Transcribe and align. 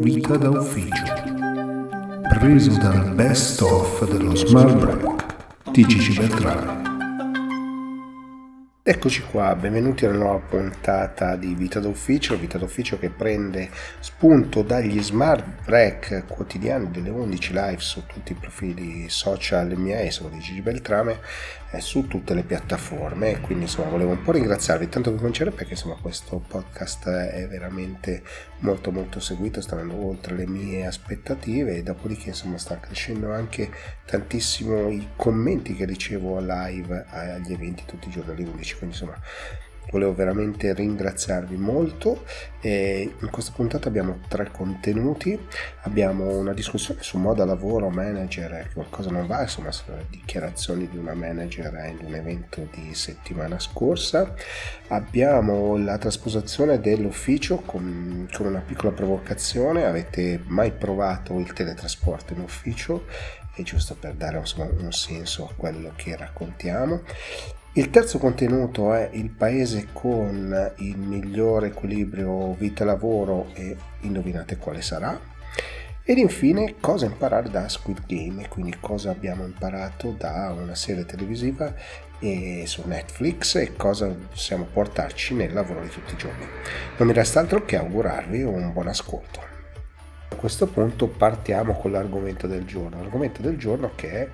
Vita 0.00 0.36
da 0.36 0.50
ufficio. 0.50 1.04
Preso 2.28 2.76
dal 2.76 3.14
best 3.14 3.62
of 3.62 4.06
dello 4.10 4.34
Smart 4.36 4.76
Break 4.76 5.70
di 5.70 5.86
Gigi 5.86 6.18
Beltrame. 6.18 6.88
Eccoci 8.82 9.22
qua, 9.22 9.54
benvenuti 9.54 10.04
alla 10.04 10.18
nuova 10.18 10.38
puntata 10.38 11.36
di 11.36 11.54
Vita 11.54 11.80
d'Ufficio, 11.80 12.36
Vita 12.36 12.58
d'Ufficio 12.58 12.98
che 12.98 13.08
prende 13.08 13.70
spunto 14.00 14.60
dagli 14.60 15.02
smart 15.02 15.44
break 15.64 16.24
quotidiani 16.26 16.90
delle 16.90 17.08
11 17.08 17.52
live 17.52 17.80
su 17.80 18.04
tutti 18.06 18.32
i 18.32 18.34
profili 18.34 19.08
social 19.08 19.78
miei, 19.78 20.10
sono 20.10 20.28
di 20.28 20.40
Gigi 20.40 20.60
Beltrame, 20.60 21.20
eh, 21.70 21.80
su 21.80 22.06
tutte 22.06 22.34
le 22.34 22.42
piattaforme, 22.42 23.40
quindi 23.40 23.64
insomma 23.64 23.90
volevo 23.90 24.12
un 24.12 24.22
po' 24.22 24.32
ringraziarvi 24.32 24.88
tanto 24.88 25.10
per 25.10 25.18
cominciare 25.18 25.50
perché 25.50 25.72
insomma 25.72 25.96
questo 26.00 26.42
podcast 26.46 27.08
è 27.08 27.46
veramente 27.46 28.22
molto 28.60 28.90
molto 28.90 29.20
seguito, 29.20 29.60
sta 29.60 29.76
andando 29.76 30.06
oltre 30.06 30.34
le 30.34 30.46
mie 30.46 30.86
aspettative 30.86 31.76
e 31.76 31.82
dopodiché 31.82 32.28
insomma 32.28 32.58
sta 32.58 32.78
crescendo 32.80 33.32
anche 33.32 33.70
tantissimo 34.06 34.88
i 34.90 35.08
commenti 35.16 35.74
che 35.74 35.84
ricevo 35.84 36.38
live 36.40 37.04
agli 37.08 37.52
eventi 37.52 37.84
tutti 37.84 38.08
i 38.08 38.10
giorni 38.10 38.32
alle 38.32 38.48
11 38.48 38.76
quindi 38.76 38.96
insomma 38.96 39.20
volevo 39.90 40.14
veramente 40.14 40.72
ringraziarvi 40.72 41.56
molto 41.56 42.24
e 42.60 43.14
in 43.20 43.30
questa 43.30 43.52
puntata 43.54 43.88
abbiamo 43.88 44.20
tre 44.28 44.50
contenuti. 44.50 45.38
Abbiamo 45.82 46.36
una 46.36 46.52
discussione 46.52 47.02
su 47.02 47.18
moda 47.18 47.44
lavoro 47.44 47.88
manager 47.88 48.66
che 48.68 48.74
qualcosa 48.74 49.10
non 49.10 49.26
va 49.26 49.42
insomma 49.42 49.70
sulle 49.72 50.06
dichiarazioni 50.10 50.88
di 50.88 50.96
una 50.96 51.14
manager 51.14 51.72
in 51.88 52.06
un 52.06 52.14
evento 52.14 52.68
di 52.72 52.94
settimana 52.94 53.58
scorsa. 53.58 54.34
Abbiamo 54.88 55.76
la 55.76 55.98
trasposizione 55.98 56.80
dell'ufficio 56.80 57.56
con, 57.58 58.28
con 58.32 58.46
una 58.46 58.60
piccola 58.60 58.92
provocazione. 58.92 59.84
Avete 59.84 60.42
mai 60.46 60.72
provato 60.72 61.38
il 61.38 61.52
teletrasporto 61.52 62.32
in 62.32 62.40
ufficio? 62.40 63.06
È 63.54 63.62
giusto 63.62 63.96
per 63.98 64.14
dare 64.14 64.38
insomma, 64.38 64.68
un 64.78 64.92
senso 64.92 65.48
a 65.48 65.52
quello 65.56 65.92
che 65.96 66.16
raccontiamo 66.16 67.02
il 67.72 67.90
terzo 67.90 68.18
contenuto 68.18 68.92
è 68.92 69.10
il 69.12 69.30
paese 69.30 69.88
con 69.92 70.72
il 70.78 70.96
migliore 70.96 71.68
equilibrio 71.68 72.54
vita-lavoro 72.54 73.50
e 73.54 73.76
indovinate 74.00 74.56
quale 74.56 74.82
sarà. 74.82 75.36
Ed 76.02 76.16
infine 76.16 76.76
cosa 76.80 77.04
imparare 77.04 77.50
da 77.50 77.68
Squid 77.68 78.06
Game, 78.06 78.48
quindi 78.48 78.74
cosa 78.80 79.10
abbiamo 79.10 79.44
imparato 79.44 80.14
da 80.16 80.54
una 80.58 80.74
serie 80.74 81.04
televisiva 81.04 81.72
su 82.64 82.82
Netflix 82.86 83.54
e 83.56 83.76
cosa 83.76 84.08
possiamo 84.08 84.64
portarci 84.64 85.34
nel 85.34 85.52
lavoro 85.52 85.82
di 85.82 85.88
tutti 85.90 86.14
i 86.14 86.16
giorni. 86.16 86.46
Non 86.96 87.06
mi 87.06 87.12
resta 87.12 87.40
altro 87.40 87.64
che 87.64 87.76
augurarvi 87.76 88.42
un 88.42 88.72
buon 88.72 88.88
ascolto. 88.88 89.40
A 90.30 90.34
questo 90.34 90.66
punto 90.66 91.06
partiamo 91.06 91.74
con 91.74 91.92
l'argomento 91.92 92.46
del 92.46 92.64
giorno, 92.64 93.00
l'argomento 93.02 93.42
del 93.42 93.56
giorno 93.56 93.92
che 93.94 94.10
è 94.10 94.28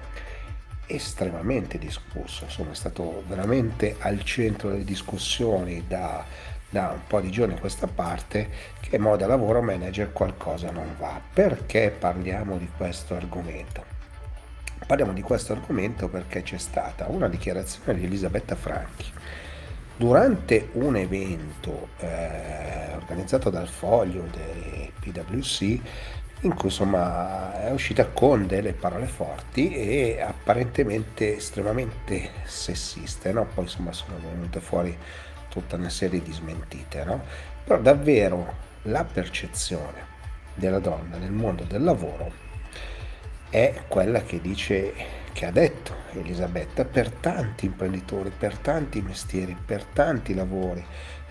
estremamente 0.87 1.79
discusso, 1.79 2.45
insomma 2.45 2.73
è 2.73 2.75
stato 2.75 3.23
veramente 3.27 3.97
al 3.99 4.23
centro 4.25 4.71
delle 4.71 4.85
discussioni 4.85 5.85
da, 5.87 6.25
da 6.69 6.91
un 6.91 7.07
po' 7.07 7.21
di 7.21 7.31
giorni 7.31 7.55
a 7.55 7.59
questa 7.59 7.87
parte 7.87 8.49
che 8.81 8.99
moda 8.99 9.27
lavoro 9.27 9.63
manager 9.63 10.13
qualcosa 10.13 10.71
non 10.71 10.95
va. 10.99 11.21
Perché 11.33 11.95
parliamo 11.97 12.57
di 12.59 12.69
questo 12.77 13.15
argomento? 13.15 13.85
Parliamo 14.87 15.13
di 15.13 15.23
questo 15.23 15.53
argomento 15.53 16.09
perché 16.09 16.43
c'è 16.43 16.59
stata 16.59 17.07
una 17.09 17.29
dichiarazione 17.29 17.99
di 17.99 18.05
Elisabetta 18.05 18.55
Franchi 18.55 19.13
durante 19.97 20.71
un 20.73 20.97
evento 20.97 21.89
eh, 21.99 22.93
organizzato 22.97 23.51
dal 23.51 23.69
foglio 23.69 24.27
del 24.31 24.91
PwC 24.99 25.79
in 26.45 26.55
cui 26.55 26.69
insomma 26.69 27.61
è 27.61 27.71
uscita 27.71 28.07
con 28.07 28.47
delle 28.47 28.73
parole 28.73 29.07
forti 29.07 29.75
e 29.75 30.21
apparentemente 30.21 31.37
estremamente 31.37 32.31
sessiste, 32.45 33.33
no? 33.33 33.47
poi 33.47 33.65
insomma 33.65 33.93
sono 33.93 34.19
venute 34.19 34.61
fuori 34.61 34.97
tutta 35.49 35.77
una 35.77 35.89
serie 35.89 36.23
di 36.23 36.33
smentite, 36.33 37.05
no? 37.05 37.23
però 37.65 37.81
davvero 37.81 38.73
la 38.83 39.05
percezione 39.05 40.13
della 40.55 40.79
donna 40.79 41.17
nel 41.17 41.33
mondo 41.33 41.65
del 41.65 41.83
lavoro 41.83 42.43
è 43.49 43.83
quella 43.87 44.23
che 44.23 44.41
dice, 44.41 44.93
che 45.33 45.47
ha 45.47 45.51
detto 45.51 45.95
Elisabetta, 46.13 46.85
per 46.85 47.11
tanti 47.11 47.67
imprenditori, 47.67 48.31
per 48.37 48.59
tanti 48.59 49.01
mestieri, 49.01 49.57
per 49.65 49.85
tanti 49.85 50.35
lavori, 50.35 50.85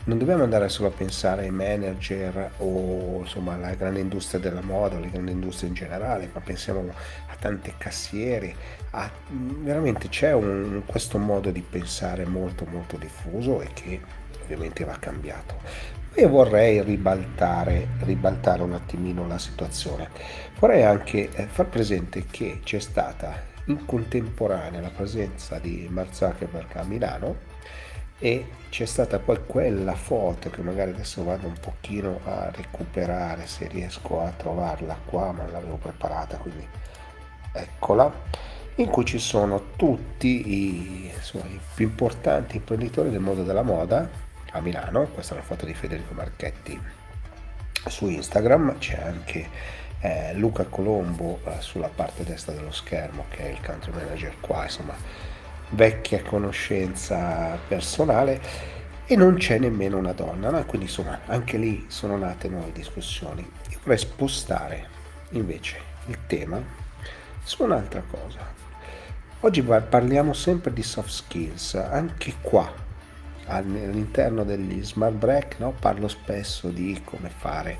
non 0.05 0.17
dobbiamo 0.17 0.43
andare 0.43 0.67
solo 0.67 0.89
a 0.89 0.91
pensare 0.91 1.43
ai 1.43 1.51
manager 1.51 2.51
o 2.57 3.19
insomma 3.21 3.53
alla 3.53 3.73
grande 3.73 4.01
industria 4.01 4.39
della 4.39 4.61
moda, 4.61 4.97
alle 4.97 5.09
grandi 5.09 5.31
industrie 5.31 5.69
in 5.69 5.75
generale, 5.75 6.29
ma 6.33 6.41
pensiamo 6.41 6.91
a 7.27 7.35
tante 7.39 7.75
cassiere, 7.77 8.53
a, 8.91 9.09
veramente 9.29 10.09
c'è 10.09 10.33
un, 10.33 10.81
questo 10.85 11.17
modo 11.17 11.51
di 11.51 11.61
pensare 11.61 12.25
molto 12.25 12.65
molto 12.69 12.97
diffuso 12.97 13.61
e 13.61 13.69
che 13.73 14.01
ovviamente 14.43 14.83
va 14.83 14.97
cambiato. 14.99 15.61
Io 16.15 16.27
vorrei 16.27 16.83
ribaltare, 16.83 17.87
ribaltare 17.99 18.61
un 18.61 18.73
attimino 18.73 19.25
la 19.25 19.39
situazione. 19.39 20.09
Vorrei 20.59 20.83
anche 20.83 21.29
eh, 21.31 21.45
far 21.47 21.67
presente 21.67 22.25
che 22.29 22.59
c'è 22.61 22.79
stata 22.79 23.51
in 23.67 23.85
contemporanea 23.85 24.81
la 24.81 24.89
presenza 24.89 25.57
di 25.59 25.87
Mark 25.89 26.13
Zuckerberg 26.13 26.75
a 26.75 26.83
Milano 26.83 27.52
e 28.23 28.45
c'è 28.69 28.85
stata 28.85 29.19
poi 29.19 29.45
quella 29.45 29.95
foto 29.95 30.49
che 30.49 30.61
magari 30.61 30.91
adesso 30.91 31.25
vado 31.25 31.45
un 31.45 31.57
pochino 31.59 32.21
a 32.23 32.49
recuperare 32.55 33.45
se 33.47 33.67
riesco 33.67 34.21
a 34.21 34.29
trovarla 34.29 34.97
qua 35.03 35.33
ma 35.33 35.45
l'avevo 35.51 35.75
preparata 35.75 36.37
quindi 36.37 36.65
eccola 37.51 38.09
in 38.75 38.87
cui 38.87 39.03
ci 39.03 39.19
sono 39.19 39.71
tutti 39.75 40.53
i, 40.53 41.11
insomma, 41.13 41.43
i 41.47 41.59
più 41.75 41.87
importanti 41.87 42.55
imprenditori 42.55 43.09
del 43.09 43.19
mondo 43.19 43.43
della 43.43 43.61
moda 43.61 44.09
a 44.51 44.61
Milano. 44.61 45.05
Questa 45.07 45.35
è 45.35 45.37
la 45.37 45.43
foto 45.43 45.65
di 45.65 45.75
Federico 45.75 46.15
Marchetti 46.15 46.81
su 47.85 48.07
Instagram. 48.07 48.79
C'è 48.79 48.99
anche 48.99 49.47
eh, 49.99 50.33
Luca 50.33 50.63
Colombo 50.63 51.39
eh, 51.45 51.57
sulla 51.59 51.89
parte 51.93 52.23
destra 52.23 52.53
dello 52.53 52.71
schermo 52.71 53.25
che 53.29 53.49
è 53.49 53.49
il 53.49 53.59
country 53.63 53.91
manager 53.91 54.33
qua 54.39 54.63
insomma 54.63 54.95
vecchia 55.69 56.21
conoscenza 56.21 57.57
personale 57.67 58.41
e 59.05 59.15
non 59.15 59.35
c'è 59.35 59.59
nemmeno 59.59 59.97
una 59.97 60.13
donna, 60.13 60.49
no? 60.49 60.63
quindi 60.65 60.87
insomma 60.87 61.19
anche 61.25 61.57
lì 61.57 61.85
sono 61.87 62.17
nate 62.17 62.47
nuove 62.47 62.71
discussioni. 62.71 63.41
Io 63.69 63.77
vorrei 63.81 63.97
spostare 63.97 64.87
invece 65.31 65.77
il 66.07 66.17
tema 66.27 66.61
su 67.43 67.63
un'altra 67.63 68.01
cosa. 68.09 68.39
Oggi 69.41 69.61
parliamo 69.61 70.31
sempre 70.31 70.71
di 70.71 70.83
soft 70.83 71.09
skills, 71.09 71.75
anche 71.75 72.35
qua 72.39 72.71
all'interno 73.47 74.45
degli 74.45 74.81
smart 74.83 75.15
break 75.15 75.59
no? 75.59 75.73
parlo 75.77 76.07
spesso 76.07 76.69
di 76.69 77.01
come 77.03 77.29
fare, 77.29 77.77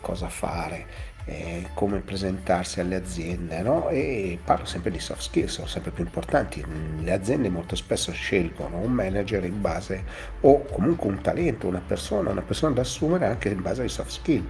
cosa 0.00 0.28
fare, 0.28 0.86
eh, 1.28 1.70
come 1.74 2.00
presentarsi 2.00 2.78
alle 2.78 2.94
aziende 2.94 3.60
no? 3.60 3.88
e 3.88 4.38
parlo 4.42 4.64
sempre 4.64 4.92
di 4.92 5.00
soft 5.00 5.22
skills, 5.22 5.54
sono 5.54 5.66
sempre 5.66 5.90
più 5.90 6.04
importanti. 6.04 6.64
Le 7.00 7.12
aziende 7.12 7.48
molto 7.48 7.74
spesso 7.74 8.12
scelgono 8.12 8.78
un 8.78 8.92
manager 8.92 9.44
in 9.44 9.60
base 9.60 10.04
o 10.40 10.62
comunque 10.62 11.08
un 11.08 11.20
talento, 11.20 11.66
una 11.66 11.82
persona, 11.84 12.30
una 12.30 12.42
persona 12.42 12.74
da 12.74 12.82
assumere 12.82 13.26
anche 13.26 13.48
in 13.48 13.60
base 13.60 13.82
ai 13.82 13.88
soft 13.88 14.10
skill. 14.10 14.48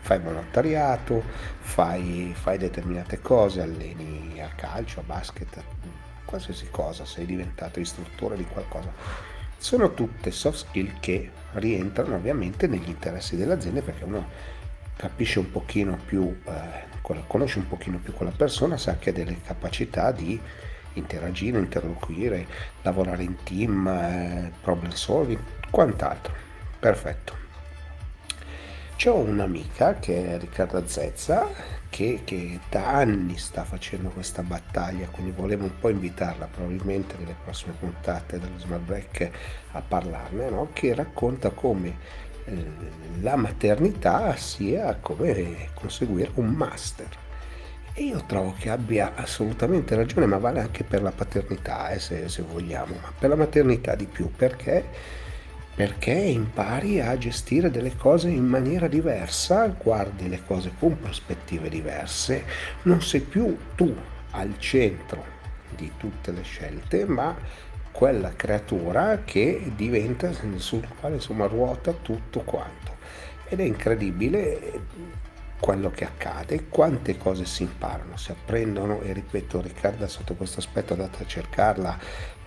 Fai 0.00 0.18
volontariato, 0.18 1.22
fai, 1.60 2.32
fai 2.34 2.58
determinate 2.58 3.20
cose, 3.20 3.60
alleni 3.60 4.40
a 4.42 4.48
calcio, 4.54 5.00
a 5.00 5.02
basket, 5.02 5.62
qualsiasi 6.24 6.68
cosa, 6.70 7.04
sei 7.04 7.26
diventato 7.26 7.80
istruttore 7.80 8.36
di 8.36 8.44
qualcosa. 8.44 8.92
Sono 9.56 9.92
tutte 9.92 10.30
soft 10.30 10.68
skill 10.68 11.00
che 11.00 11.30
rientrano 11.52 12.16
ovviamente 12.16 12.66
negli 12.66 12.88
interessi 12.88 13.36
dell'azienda 13.36 13.80
perché 13.80 14.04
uno 14.04 14.52
capisce 14.96 15.38
un 15.38 15.50
pochino 15.50 15.98
più, 16.04 16.36
eh, 16.44 17.22
conosce 17.26 17.58
un 17.58 17.68
pochino 17.68 17.98
più 17.98 18.12
quella 18.12 18.32
persona, 18.34 18.76
sa 18.76 18.96
che 18.96 19.10
ha 19.10 19.12
delle 19.12 19.40
capacità 19.42 20.10
di 20.12 20.40
interagire, 20.94 21.58
interloquire, 21.58 22.46
lavorare 22.82 23.22
in 23.22 23.36
team, 23.42 23.86
eh, 23.86 24.52
problem 24.62 24.92
solving, 24.92 25.40
quant'altro. 25.70 26.34
Perfetto. 26.78 27.42
C'ho 28.96 29.16
un'amica 29.16 29.98
che 29.98 30.34
è 30.34 30.38
Riccarda 30.38 30.86
Zezza 30.86 31.48
che, 31.90 32.22
che, 32.24 32.58
da 32.68 32.94
anni 32.94 33.36
sta 33.38 33.64
facendo 33.64 34.08
questa 34.08 34.42
battaglia, 34.42 35.06
quindi 35.08 35.32
volevo 35.32 35.64
un 35.64 35.78
po' 35.78 35.88
invitarla 35.90 36.46
probabilmente 36.46 37.16
nelle 37.18 37.36
prossime 37.42 37.74
puntate 37.78 38.38
dello 38.38 38.58
Smart 38.58 38.82
Break 38.82 39.30
a 39.72 39.80
parlarne, 39.80 40.50
no? 40.50 40.70
che 40.72 40.94
racconta 40.94 41.50
come 41.50 41.96
la 43.20 43.36
maternità 43.36 44.36
sia 44.36 44.96
come 45.00 45.68
conseguire 45.74 46.30
un 46.34 46.48
master. 46.48 47.08
E 47.96 48.02
io 48.02 48.24
trovo 48.26 48.54
che 48.58 48.70
abbia 48.70 49.12
assolutamente 49.14 49.94
ragione, 49.94 50.26
ma 50.26 50.38
vale 50.38 50.60
anche 50.60 50.82
per 50.82 51.00
la 51.00 51.12
paternità, 51.12 51.90
eh, 51.90 52.00
se, 52.00 52.28
se, 52.28 52.42
vogliamo, 52.42 52.94
ma 53.00 53.12
per 53.16 53.28
la 53.28 53.36
maternità 53.36 53.94
di 53.94 54.06
più, 54.06 54.30
perché 54.34 55.22
perché 55.74 56.12
impari 56.12 57.00
a 57.00 57.18
gestire 57.18 57.68
delle 57.68 57.96
cose 57.96 58.28
in 58.28 58.44
maniera 58.44 58.86
diversa, 58.86 59.66
guardi 59.66 60.28
le 60.28 60.40
cose 60.46 60.72
con 60.78 60.96
prospettive 61.00 61.68
diverse, 61.68 62.44
non 62.82 63.02
sei 63.02 63.20
più 63.20 63.56
tu 63.74 63.92
al 64.30 64.54
centro 64.58 65.24
di 65.74 65.90
tutte 65.96 66.30
le 66.30 66.42
scelte, 66.42 67.04
ma 67.06 67.36
quella 67.94 68.32
creatura 68.34 69.22
che 69.24 69.70
diventa 69.76 70.28
sul 70.56 70.84
quale 70.98 71.14
insomma 71.14 71.46
ruota 71.46 71.92
tutto 71.92 72.40
quanto. 72.40 72.96
Ed 73.46 73.60
è 73.60 73.62
incredibile 73.62 74.80
quello 75.60 75.90
che 75.90 76.04
accade, 76.04 76.66
quante 76.68 77.16
cose 77.16 77.44
si 77.44 77.62
imparano, 77.62 78.16
si 78.16 78.32
apprendono 78.32 79.00
e 79.00 79.12
ripeto 79.12 79.60
Riccardo 79.60 80.08
sotto 80.08 80.34
questo 80.34 80.58
aspetto 80.58 80.94
andate 80.94 81.22
a 81.22 81.26
cercarla, 81.26 81.98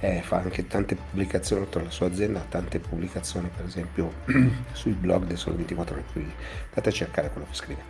eh, 0.01 0.21
fa 0.21 0.35
anche 0.35 0.67
tante 0.67 0.95
pubblicazioni 0.95 1.61
oltre 1.61 1.79
alla 1.79 1.91
sua 1.91 2.07
azienda, 2.07 2.45
tante 2.49 2.79
pubblicazioni 2.79 3.49
per 3.55 3.65
esempio 3.65 4.11
sui 4.73 4.91
blog 4.91 5.23
del 5.23 5.37
Sole 5.37 5.55
24 5.55 5.95
ore, 5.95 6.03
quindi 6.11 6.33
andate 6.67 6.89
a 6.89 6.91
cercare 6.91 7.29
quello 7.31 7.47
che 7.49 7.55
scrive. 7.55 7.81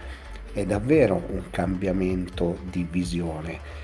È 0.53 0.63
davvero 0.63 1.24
un 1.30 1.50
cambiamento 1.50 2.60
di 2.69 2.88
visione 2.89 3.76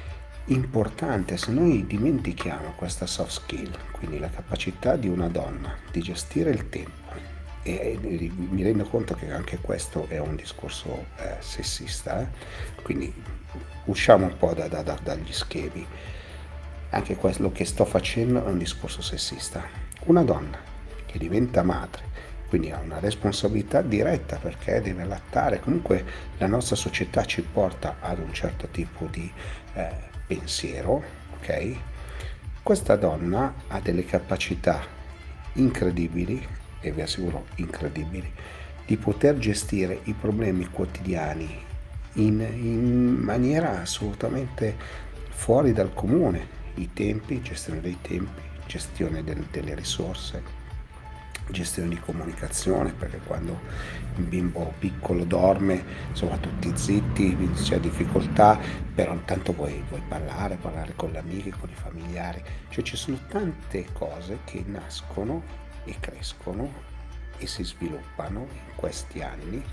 importante 0.45 1.37
se 1.37 1.51
noi 1.51 1.85
dimentichiamo 1.85 2.73
questa 2.75 3.05
soft 3.05 3.31
skill, 3.31 3.71
quindi 3.91 4.19
la 4.19 4.29
capacità 4.29 4.95
di 4.95 5.07
una 5.07 5.29
donna 5.29 5.75
di 5.91 6.01
gestire 6.01 6.49
il 6.49 6.69
tempo 6.69 7.03
e 7.65 7.97
mi 8.01 8.61
rendo 8.61 8.83
conto 8.83 9.15
che 9.15 9.31
anche 9.31 9.57
questo 9.59 10.07
è 10.09 10.17
un 10.19 10.35
discorso 10.35 11.05
eh, 11.17 11.37
sessista, 11.39 12.19
eh? 12.19 12.27
quindi 12.81 13.11
usciamo 13.85 14.25
un 14.25 14.37
po' 14.37 14.53
da, 14.53 14.67
da, 14.67 14.83
da, 14.83 14.99
dagli 15.01 15.31
schemi. 15.31 15.85
Anche 16.89 17.15
quello 17.15 17.51
che 17.51 17.63
sto 17.65 17.85
facendo 17.85 18.45
è 18.45 18.49
un 18.49 18.57
discorso 18.57 19.01
sessista. 19.01 19.63
Una 20.05 20.23
donna 20.23 20.59
che 21.05 21.17
diventa 21.17 21.63
madre, 21.63 22.03
quindi 22.49 22.69
ha 22.69 22.79
una 22.79 22.99
responsabilità 22.99 23.81
diretta 23.81 24.35
perché 24.35 24.81
deve 24.81 25.05
lattare, 25.05 25.61
comunque 25.61 26.03
la 26.37 26.47
nostra 26.47 26.75
società 26.75 27.23
ci 27.23 27.41
porta 27.41 27.95
ad 28.01 28.19
un 28.19 28.33
certo 28.33 28.67
tipo 28.67 29.07
di 29.09 29.31
eh, 29.75 30.11
pensiero, 30.35 31.03
ok? 31.33 31.75
Questa 32.61 32.95
donna 32.95 33.53
ha 33.67 33.79
delle 33.79 34.05
capacità 34.05 34.81
incredibili 35.53 36.45
e 36.79 36.91
vi 36.91 37.01
assicuro 37.01 37.45
incredibili, 37.55 38.31
di 38.85 38.97
poter 38.97 39.37
gestire 39.37 39.99
i 40.03 40.13
problemi 40.13 40.67
quotidiani 40.67 41.61
in, 42.13 42.39
in 42.39 43.15
maniera 43.21 43.81
assolutamente 43.81 44.75
fuori 45.29 45.71
dal 45.71 45.93
comune, 45.93 46.61
i 46.75 46.91
tempi, 46.93 47.41
gestione 47.41 47.81
dei 47.81 47.97
tempi, 48.01 48.41
gestione 48.65 49.23
del, 49.23 49.45
delle 49.51 49.75
risorse, 49.75 50.61
gestione 51.49 51.89
di 51.89 51.99
comunicazione, 51.99 52.91
perché 52.91 53.19
quando 53.25 53.59
un 54.15 54.29
bimbo 54.29 54.73
piccolo 54.79 55.23
dorme, 55.23 55.83
insomma 56.09 56.37
tutti 56.37 56.71
zitti, 56.75 57.35
c'è 57.61 57.79
difficoltà, 57.79 58.59
però 58.93 59.13
intanto 59.13 59.53
vuoi, 59.53 59.83
vuoi 59.89 60.01
parlare, 60.07 60.55
parlare 60.55 60.93
con 60.95 61.11
gli 61.11 61.17
amici, 61.17 61.49
con 61.49 61.69
i 61.69 61.75
familiari, 61.75 62.41
cioè 62.69 62.83
ci 62.83 62.95
sono 62.95 63.19
tante 63.27 63.87
cose 63.93 64.39
che 64.43 64.63
nascono 64.65 65.43
e 65.85 65.95
crescono 65.99 66.91
e 67.37 67.47
si 67.47 67.63
sviluppano 67.63 68.47
in 68.51 68.75
questi 68.75 69.21
anni 69.21 69.63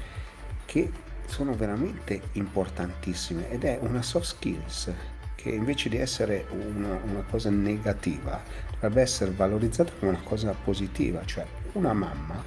che 0.65 0.91
sono 1.27 1.55
veramente 1.55 2.21
importantissime 2.33 3.51
ed 3.51 3.65
è 3.65 3.79
una 3.81 4.03
soft 4.03 4.27
skills 4.27 4.93
che 5.37 5.51
invece 5.51 5.89
di 5.89 5.97
essere 5.97 6.47
una, 6.51 7.01
una 7.03 7.23
cosa 7.23 7.51
negativa 7.51 8.43
dovrebbe 8.81 9.03
essere 9.03 9.31
valorizzata 9.31 9.93
come 9.99 10.13
una 10.13 10.23
cosa 10.23 10.53
positiva, 10.53 11.25
cioè 11.27 11.45
una 11.73 11.93
mamma 11.93 12.43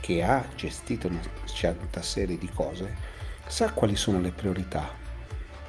che 0.00 0.22
ha 0.22 0.44
gestito 0.56 1.06
una 1.06 1.20
certa 1.44 2.02
serie 2.02 2.36
di 2.36 2.50
cose 2.52 3.08
sa 3.46 3.72
quali 3.72 3.96
sono 3.96 4.20
le 4.20 4.32
priorità, 4.32 4.90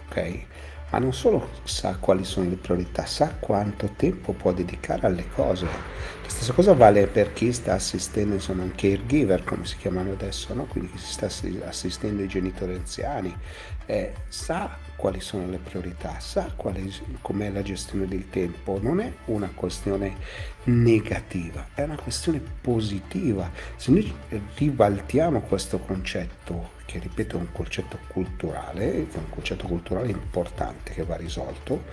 ok? 0.08 0.46
ma 0.92 1.00
non 1.00 1.14
solo 1.14 1.50
sa 1.64 1.96
quali 1.96 2.26
sono 2.26 2.50
le 2.50 2.58
priorità, 2.58 3.06
sa 3.06 3.36
quanto 3.40 3.92
tempo 3.96 4.34
può 4.34 4.52
dedicare 4.52 5.08
alle 5.08 5.28
cose. 5.30 5.66
La 5.66 6.30
stessa 6.30 6.52
cosa 6.52 6.74
vale 6.74 7.08
per 7.08 7.32
chi 7.32 7.54
sta 7.54 7.74
assistendo, 7.74 8.36
insomma, 8.36 8.64
un 8.64 8.76
caregiver, 8.76 9.44
come 9.46 9.66
si 9.66 9.78
chiamano 9.78 10.12
adesso, 10.12 10.54
no? 10.54 10.66
quindi 10.66 10.92
chi 10.92 10.98
si 10.98 11.14
sta 11.14 11.28
assistendo 11.66 12.22
i 12.22 12.28
genitori 12.28 12.76
anziani, 12.76 13.34
eh, 13.86 14.14
sa 14.28 14.78
quali 15.02 15.20
sono 15.20 15.48
le 15.48 15.58
priorità, 15.58 16.20
sa 16.20 16.52
quali, 16.56 16.94
com'è 17.22 17.50
la 17.50 17.64
gestione 17.64 18.08
del 18.08 18.30
tempo. 18.30 18.78
Non 18.80 19.00
è 19.00 19.12
una 19.26 19.50
questione 19.52 20.16
negativa, 20.66 21.70
è 21.74 21.82
una 21.82 21.98
questione 21.98 22.40
positiva. 22.62 23.50
Se 23.78 23.90
noi 23.90 24.14
ribaltiamo 24.54 25.42
questo 25.42 25.80
concetto 25.80 26.74
che 26.86 27.00
ripeto 27.00 27.38
è 27.38 27.40
un 27.40 27.52
concetto 27.52 27.98
culturale, 28.10 28.92
è 28.94 29.18
un 29.18 29.30
concetto 29.30 29.66
culturale 29.66 30.12
importante 30.12 30.94
che 30.94 31.04
va 31.04 31.16
risolto 31.16 31.86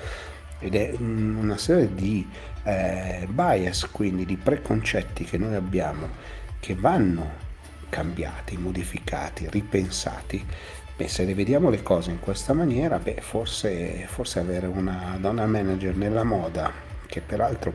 ed 0.58 0.74
è 0.74 0.92
una 0.98 1.56
serie 1.56 1.94
di 1.94 2.28
eh, 2.64 3.26
bias, 3.26 3.88
quindi 3.90 4.26
di 4.26 4.36
preconcetti 4.36 5.24
che 5.24 5.38
noi 5.38 5.54
abbiamo 5.54 6.08
che 6.60 6.74
vanno 6.74 7.46
cambiati, 7.88 8.58
modificati, 8.58 9.48
ripensati. 9.48 10.44
Beh, 10.98 11.06
se 11.06 11.24
le 11.24 11.32
vediamo 11.32 11.70
le 11.70 11.80
cose 11.84 12.10
in 12.10 12.18
questa 12.18 12.52
maniera, 12.54 12.98
beh, 12.98 13.20
forse, 13.20 14.04
forse 14.08 14.40
avere 14.40 14.66
una 14.66 15.16
donna 15.20 15.46
manager 15.46 15.94
nella 15.94 16.24
moda, 16.24 16.72
che 17.06 17.20
peraltro 17.20 17.72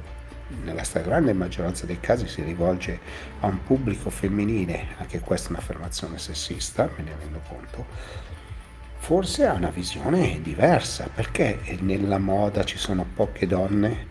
nella 0.65 0.83
stragrande 0.83 1.31
maggioranza 1.31 1.85
dei 1.85 2.01
casi 2.01 2.27
si 2.27 2.41
rivolge 2.41 2.99
a 3.39 3.47
un 3.47 3.63
pubblico 3.63 4.09
femminile, 4.09 4.87
anche 4.97 5.21
questa 5.21 5.47
è 5.47 5.51
un'affermazione 5.51 6.17
sessista, 6.19 6.89
me 6.97 7.03
ne 7.03 7.15
rendo 7.17 7.39
conto, 7.47 7.85
forse 8.97 9.45
ha 9.45 9.53
una 9.53 9.69
visione 9.69 10.41
diversa, 10.41 11.07
perché 11.07 11.61
nella 11.79 12.17
moda 12.17 12.65
ci 12.65 12.77
sono 12.77 13.05
poche 13.15 13.47
donne, 13.47 14.05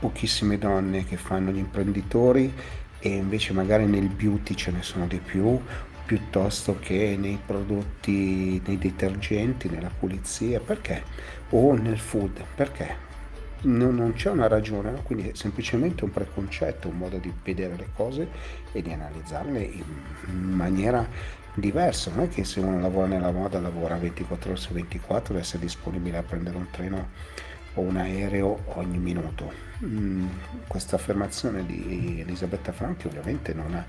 pochissime 0.00 0.58
donne 0.58 1.04
che 1.04 1.16
fanno 1.16 1.52
gli 1.52 1.58
imprenditori 1.58 2.52
e 2.98 3.08
invece 3.10 3.52
magari 3.52 3.86
nel 3.86 4.08
beauty 4.08 4.56
ce 4.56 4.72
ne 4.72 4.82
sono 4.82 5.06
di 5.06 5.18
più, 5.18 5.62
piuttosto 6.04 6.78
che 6.78 7.16
nei 7.18 7.38
prodotti, 7.44 8.60
nei 8.66 8.78
detergenti, 8.78 9.68
nella 9.68 9.90
pulizia, 9.96 10.60
perché? 10.60 11.02
O 11.50 11.74
nel 11.74 11.98
food, 11.98 12.42
perché? 12.54 13.12
non, 13.64 13.94
non 13.94 14.12
c'è 14.12 14.30
una 14.30 14.48
ragione, 14.48 14.90
no? 14.90 15.02
quindi 15.02 15.28
è 15.28 15.34
semplicemente 15.34 16.04
un 16.04 16.10
preconcetto, 16.10 16.88
un 16.88 16.96
modo 16.96 17.18
di 17.18 17.32
vedere 17.42 17.76
le 17.76 17.88
cose 17.94 18.28
e 18.72 18.82
di 18.82 18.92
analizzarle 18.92 19.60
in 19.60 19.84
maniera 20.26 21.06
diversa. 21.54 22.10
Non 22.10 22.24
è 22.24 22.28
che 22.28 22.44
se 22.44 22.60
uno 22.60 22.80
lavora 22.80 23.06
nella 23.06 23.30
moda 23.30 23.60
lavora 23.60 23.96
24 23.96 24.50
ore 24.50 24.60
su 24.60 24.72
24 24.72 25.32
deve 25.32 25.40
essere 25.40 25.62
disponibile 25.62 26.18
a 26.18 26.22
prendere 26.22 26.56
un 26.56 26.68
treno 26.70 27.08
o 27.74 27.80
un 27.80 27.96
aereo 27.96 28.64
ogni 28.76 28.98
minuto. 28.98 29.52
Mm, 29.84 30.26
questa 30.66 30.96
affermazione 30.96 31.66
di 31.66 32.20
Elisabetta 32.20 32.72
Franchi 32.72 33.06
ovviamente 33.06 33.52
non 33.52 33.74
ha, 33.74 33.84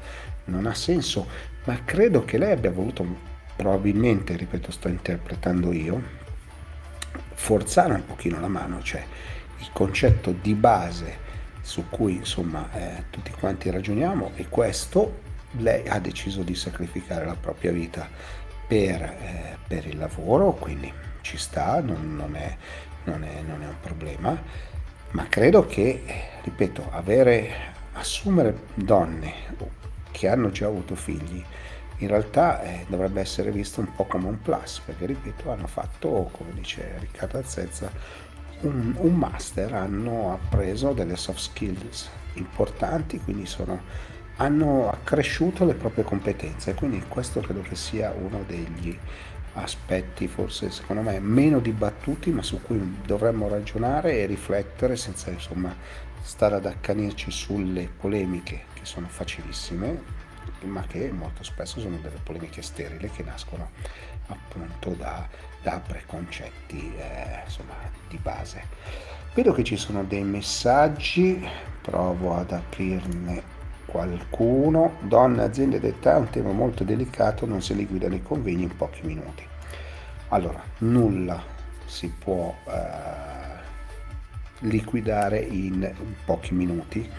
non 0.45 0.65
ha 0.65 0.73
senso, 0.73 1.27
ma 1.65 1.83
credo 1.83 2.25
che 2.25 2.37
lei 2.37 2.51
abbia 2.51 2.71
voluto 2.71 3.33
probabilmente, 3.55 4.35
ripeto, 4.35 4.71
sto 4.71 4.87
interpretando 4.87 5.71
io, 5.71 6.01
forzare 7.33 7.93
un 7.93 8.05
pochino 8.05 8.39
la 8.39 8.47
mano, 8.47 8.81
cioè 8.81 9.03
il 9.59 9.69
concetto 9.71 10.31
di 10.31 10.53
base 10.53 11.23
su 11.61 11.85
cui 11.89 12.15
insomma 12.15 12.69
eh, 12.73 13.03
tutti 13.09 13.31
quanti 13.31 13.71
ragioniamo 13.71 14.31
e 14.35 14.47
questo 14.49 15.21
lei 15.57 15.87
ha 15.87 15.99
deciso 15.99 16.43
di 16.43 16.53
sacrificare 16.53 17.25
la 17.25 17.35
propria 17.35 17.71
vita 17.71 18.07
per, 18.67 19.01
eh, 19.01 19.57
per 19.65 19.87
il 19.87 19.97
lavoro, 19.97 20.51
quindi 20.53 20.91
ci 21.21 21.37
sta, 21.37 21.81
non, 21.81 22.15
non, 22.15 22.35
è, 22.35 22.55
non, 23.05 23.23
è, 23.23 23.41
non, 23.41 23.63
è, 23.63 23.67
un 23.67 23.79
problema, 23.81 24.39
ma 25.11 25.27
credo 25.27 25.65
che, 25.65 26.03
ripeto, 26.43 26.89
avere, 26.91 27.73
assumere 27.93 28.57
donne 28.73 29.33
che 30.15 30.29
hanno 30.29 30.49
già 30.49 30.67
avuto 30.67 30.95
figli 30.95 31.43
in 31.99 32.09
realtà 32.09 32.61
eh, 32.61 32.85
dovrebbe 32.87 33.21
essere 33.21 33.51
visto 33.51 33.79
un 33.79 33.93
po' 33.95 34.03
come 34.03 34.27
un 34.27 34.41
plus, 34.41 34.81
perché 34.83 35.05
ripeto, 35.05 35.49
hanno 35.49 35.67
fatto, 35.67 36.29
come 36.31 36.51
dice 36.53 36.95
Riccardo 36.99 37.37
Azzezza, 37.37 37.89
un, 38.61 38.93
un 38.97 39.15
master, 39.15 39.73
hanno 39.73 40.33
appreso 40.33 40.91
delle 40.91 41.15
soft 41.15 41.39
skills 41.39 42.09
importanti, 42.33 43.19
quindi 43.19 43.45
sono, 43.45 43.81
hanno 44.37 44.89
accresciuto 44.89 45.63
le 45.63 45.75
proprie 45.75 46.03
competenze. 46.03 46.73
Quindi 46.73 47.01
questo 47.07 47.39
credo 47.39 47.61
che 47.61 47.75
sia 47.75 48.11
uno 48.11 48.43
degli 48.45 48.97
aspetti 49.57 50.27
forse 50.27 50.69
secondo 50.69 51.01
me 51.01 51.17
meno 51.21 51.59
dibattuti 51.59 52.29
ma 52.29 52.41
su 52.41 52.61
cui 52.61 52.97
dovremmo 53.05 53.47
ragionare 53.47 54.17
e 54.17 54.25
riflettere 54.25 54.97
senza 54.97 55.29
insomma 55.29 55.73
stare 56.21 56.55
ad 56.55 56.65
accanirci 56.65 57.31
sulle 57.31 57.87
polemiche 57.87 58.74
che 58.85 58.91
sono 58.91 59.07
facilissime 59.07 60.23
ma 60.61 60.83
che 60.87 61.11
molto 61.11 61.43
spesso 61.43 61.79
sono 61.79 61.97
delle 61.97 62.19
polemiche 62.21 62.61
sterili 62.61 63.09
che 63.09 63.23
nascono 63.23 63.71
appunto 64.27 64.91
da, 64.91 65.27
da 65.61 65.81
preconcetti 65.85 66.93
eh, 66.95 67.41
insomma, 67.43 67.73
di 68.07 68.17
base. 68.17 68.63
Vedo 69.33 69.51
che 69.53 69.63
ci 69.63 69.75
sono 69.75 70.03
dei 70.03 70.23
messaggi, 70.23 71.45
provo 71.81 72.35
ad 72.35 72.51
aprirne 72.51 73.53
qualcuno, 73.85 74.97
donne, 75.01 75.43
aziende 75.43 75.79
d'età 75.79 76.15
è 76.15 76.19
un 76.19 76.29
tema 76.29 76.51
molto 76.51 76.83
delicato, 76.83 77.45
non 77.45 77.61
si 77.61 77.75
liquida 77.75 78.07
nei 78.07 78.21
convegni 78.21 78.63
in 78.63 78.75
pochi 78.75 79.01
minuti. 79.03 79.45
Allora, 80.29 80.63
nulla 80.79 81.43
si 81.85 82.07
può 82.07 82.55
eh, 82.67 83.63
liquidare 84.59 85.39
in 85.39 85.91
pochi 86.23 86.53
minuti, 86.53 87.09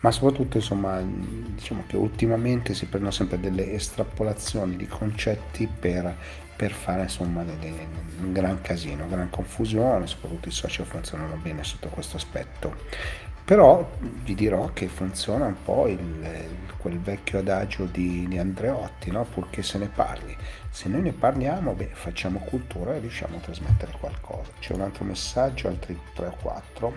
ma 0.00 0.10
soprattutto 0.10 0.58
insomma 0.58 1.00
diciamo 1.02 1.84
che 1.86 1.96
ultimamente 1.96 2.74
si 2.74 2.86
prendono 2.86 3.12
sempre 3.12 3.40
delle 3.40 3.72
estrapolazioni 3.72 4.76
di 4.76 4.86
concetti 4.86 5.66
per, 5.66 6.14
per 6.54 6.72
fare 6.72 7.02
insomma 7.02 7.42
delle, 7.42 7.86
un 8.20 8.32
gran 8.32 8.60
casino, 8.60 9.08
gran 9.08 9.30
confusione, 9.30 10.06
soprattutto 10.06 10.48
i 10.48 10.52
social 10.52 10.86
funzionano 10.86 11.36
bene 11.36 11.64
sotto 11.64 11.88
questo 11.88 12.16
aspetto. 12.16 13.16
Però 13.44 13.90
vi 14.24 14.34
dirò 14.34 14.72
che 14.74 14.88
funziona 14.88 15.46
un 15.46 15.56
po' 15.64 15.88
il, 15.88 16.46
quel 16.76 16.98
vecchio 16.98 17.38
adagio 17.38 17.86
di, 17.86 18.26
di 18.28 18.36
Andreotti, 18.36 19.10
no? 19.10 19.24
purché 19.24 19.62
se 19.62 19.78
ne 19.78 19.88
parli. 19.88 20.36
Se 20.68 20.88
noi 20.88 21.00
ne 21.00 21.12
parliamo, 21.12 21.72
beh, 21.72 21.90
facciamo 21.92 22.40
cultura 22.40 22.94
e 22.94 22.98
riusciamo 22.98 23.38
a 23.38 23.40
trasmettere 23.40 23.92
qualcosa. 23.98 24.50
C'è 24.60 24.74
un 24.74 24.82
altro 24.82 25.04
messaggio, 25.04 25.68
altri 25.68 25.98
3 26.14 26.26
o 26.26 26.36
4. 26.42 26.92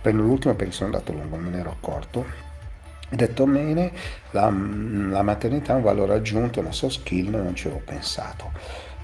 Prendo 0.00 0.22
l'ultimo 0.22 0.54
perché 0.54 0.72
sono 0.72 0.92
andato 0.92 1.12
lungo, 1.12 1.36
me 1.36 1.50
ne 1.50 1.58
ero 1.58 1.70
accorto. 1.70 2.48
Detto 3.08 3.46
bene, 3.46 3.92
la, 4.30 4.44
la 4.44 5.22
maternità 5.22 5.72
è 5.72 5.76
un 5.76 5.82
valore 5.82 6.14
aggiunto, 6.14 6.60
una 6.60 6.72
soft 6.72 7.00
skill, 7.00 7.30
non 7.30 7.54
ci 7.54 7.66
avevo 7.66 7.82
pensato. 7.84 8.52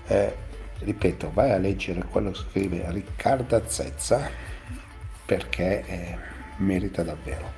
Eh, 0.06 0.34
ripeto, 0.78 1.30
vai 1.34 1.52
a 1.52 1.58
leggere 1.58 2.04
quello 2.10 2.30
che 2.30 2.38
scrive 2.38 2.90
Riccardo 2.90 3.62
Zezza 3.66 4.30
perché... 5.24 5.84
Eh, 5.86 6.34
merita 6.58 7.02
davvero. 7.02 7.52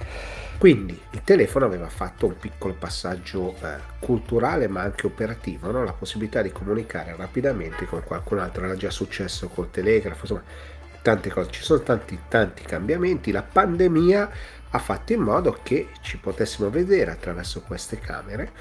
Quindi 0.58 1.00
il 1.12 1.22
telefono 1.22 1.66
aveva 1.66 1.88
fatto 1.88 2.26
un 2.26 2.36
piccolo 2.36 2.74
passaggio 2.74 3.54
eh, 3.62 3.78
culturale 4.00 4.66
ma 4.66 4.80
anche 4.80 5.06
operativo, 5.06 5.70
no? 5.70 5.84
la 5.84 5.92
possibilità 5.92 6.42
di 6.42 6.50
comunicare 6.50 7.14
rapidamente 7.16 7.86
con 7.86 8.02
qualcun 8.02 8.40
altro, 8.40 8.64
era 8.64 8.74
già 8.74 8.90
successo 8.90 9.48
col 9.48 9.70
telegrafo, 9.70 10.20
insomma 10.22 10.42
tante 11.08 11.30
cose, 11.30 11.50
ci 11.50 11.62
sono 11.62 11.80
tanti 11.80 12.18
tanti 12.28 12.62
cambiamenti, 12.64 13.30
la 13.30 13.42
pandemia 13.42 14.30
ha 14.68 14.78
fatto 14.78 15.14
in 15.14 15.20
modo 15.20 15.58
che 15.62 15.88
ci 16.02 16.18
potessimo 16.18 16.68
vedere 16.68 17.10
attraverso 17.10 17.62
queste 17.62 17.98
camere 17.98 18.52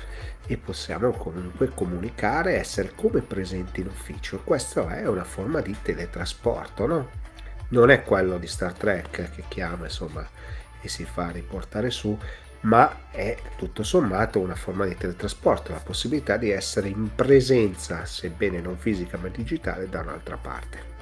e 0.48 0.56
possiamo 0.56 1.12
comunque 1.12 1.72
comunicare, 1.74 2.58
essere 2.58 2.94
come 2.96 3.20
presenti 3.20 3.82
in 3.82 3.88
ufficio. 3.88 4.39
Questa 4.46 4.96
è 4.96 5.06
una 5.10 5.25
forma 5.25 5.60
di 5.60 5.75
teletrasporto, 5.82 6.88
no? 6.88 7.10
non 7.70 7.89
è 7.89 8.01
quello 8.04 8.38
di 8.38 8.48
Star 8.48 8.72
Trek 8.72 9.30
che 9.30 9.44
chiama 9.50 9.84
insomma 9.84 10.25
e 10.80 10.88
si 10.88 11.04
fa 11.04 11.30
riportare 11.32 11.89
su 11.89 12.18
ma 12.62 13.10
è 13.12 13.38
tutto 13.58 13.84
sommato 13.84 14.39
una 14.39 14.56
forma 14.56 14.86
di 14.86 14.96
teletrasporto, 14.96 15.74
la 15.74 15.80
possibilità 15.80 16.38
di 16.38 16.50
essere 16.50 16.88
in 16.88 17.13
presenza, 17.13 18.06
sebbene 18.06 18.62
non 18.62 18.77
fisica 18.77 19.18
ma 19.18 19.27
digitale, 19.27 19.89
da 19.89 20.00
un'altra 20.00 20.38
parte. 20.38 20.97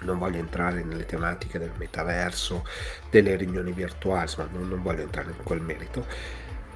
Non 0.00 0.18
voglio 0.18 0.38
entrare 0.38 0.82
nelle 0.82 1.06
tematiche 1.06 1.58
del 1.58 1.72
metaverso, 1.76 2.64
delle 3.10 3.36
riunioni 3.36 3.72
virtuali, 3.72 4.22
insomma, 4.22 4.48
non, 4.52 4.68
non 4.68 4.82
voglio 4.82 5.02
entrare 5.02 5.30
in 5.30 5.42
quel 5.42 5.60
merito. 5.60 6.06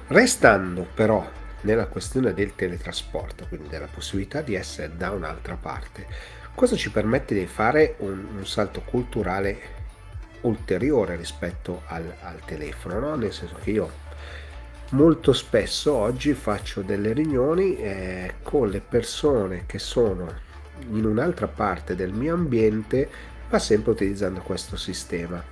Restando 0.07 0.87
però 0.93 1.29
nella 1.61 1.85
questione 1.85 2.33
del 2.33 2.55
teletrasporto, 2.55 3.45
quindi 3.47 3.69
della 3.69 3.87
possibilità 3.87 4.41
di 4.41 4.55
essere 4.55 4.95
da 4.97 5.11
un'altra 5.11 5.55
parte, 5.55 6.05
questo 6.53 6.75
ci 6.75 6.91
permette 6.91 7.33
di 7.33 7.45
fare 7.45 7.95
un, 7.99 8.25
un 8.37 8.45
salto 8.45 8.81
culturale 8.81 9.79
ulteriore 10.41 11.15
rispetto 11.15 11.83
al, 11.87 12.13
al 12.21 12.39
telefono, 12.45 12.99
no? 12.99 13.15
nel 13.15 13.31
senso 13.31 13.55
che 13.61 13.71
io 13.71 13.91
molto 14.91 15.33
spesso 15.33 15.93
oggi 15.93 16.33
faccio 16.33 16.81
delle 16.81 17.13
riunioni 17.13 17.77
eh, 17.77 18.35
con 18.41 18.69
le 18.69 18.81
persone 18.81 19.63
che 19.65 19.79
sono 19.79 20.49
in 20.89 21.05
un'altra 21.05 21.47
parte 21.47 21.95
del 21.95 22.11
mio 22.11 22.33
ambiente, 22.33 23.09
ma 23.49 23.59
sempre 23.59 23.91
utilizzando 23.91 24.41
questo 24.41 24.77
sistema 24.77 25.43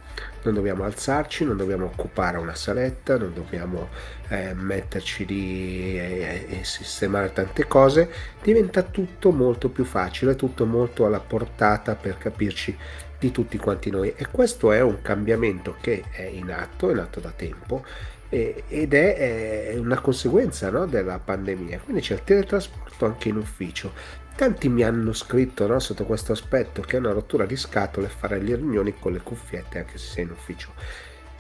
non 0.44 0.54
dobbiamo 0.54 0.84
alzarci, 0.84 1.44
non 1.44 1.58
dobbiamo 1.58 1.86
occupare 1.86 2.38
una 2.38 2.56
saletta, 2.56 3.18
non 3.18 3.34
dobbiamo 3.34 3.90
eh, 4.30 4.54
metterci 4.54 5.26
lì 5.26 6.00
e, 6.00 6.46
e, 6.50 6.64
sistemare 6.64 7.34
tante 7.34 7.68
cose, 7.68 8.10
diventa 8.42 8.84
tutto 8.84 9.32
molto 9.32 9.70
più 9.70 9.84
facile, 9.84 10.36
tutto 10.36 10.66
molto 10.66 11.06
alla 11.06 11.20
portata 11.20 11.96
per 11.96 12.18
capirci 12.18 12.78
di 13.20 13.32
tutti 13.32 13.58
quanti 13.58 13.90
noi 13.90 14.14
e 14.16 14.28
questo 14.32 14.72
è 14.72 14.82
un 14.82 15.02
cambiamento 15.02 15.76
che 15.82 16.06
è 16.10 16.24
in 16.24 16.52
atto, 16.52 16.90
è 16.90 16.94
nato 16.94 17.20
da 17.20 17.34
tempo 17.36 17.84
ed 18.30 18.94
è, 18.94 19.74
una 19.78 20.00
conseguenza 20.00 20.70
no, 20.70 20.86
della 20.86 21.18
pandemia. 21.18 21.80
Quindi 21.80 22.02
c'è 22.04 22.14
il 22.14 22.24
teletrasporto 22.24 23.06
anche 23.06 23.30
in 23.30 23.38
ufficio. 23.38 23.92
Tanti 24.40 24.70
mi 24.70 24.84
hanno 24.84 25.12
scritto 25.12 25.68
no, 25.68 25.80
sotto 25.80 26.06
questo 26.06 26.32
aspetto 26.32 26.82
che 26.82 26.96
è 26.96 27.00
una 27.00 27.12
rottura 27.12 27.46
di 27.46 27.58
scatole 27.58 28.08
fare 28.08 28.40
le 28.40 28.56
riunioni 28.56 28.98
con 28.98 29.12
le 29.12 29.20
cuffiette 29.20 29.80
anche 29.80 29.98
se 29.98 30.08
sei 30.08 30.24
in 30.24 30.30
ufficio. 30.30 30.72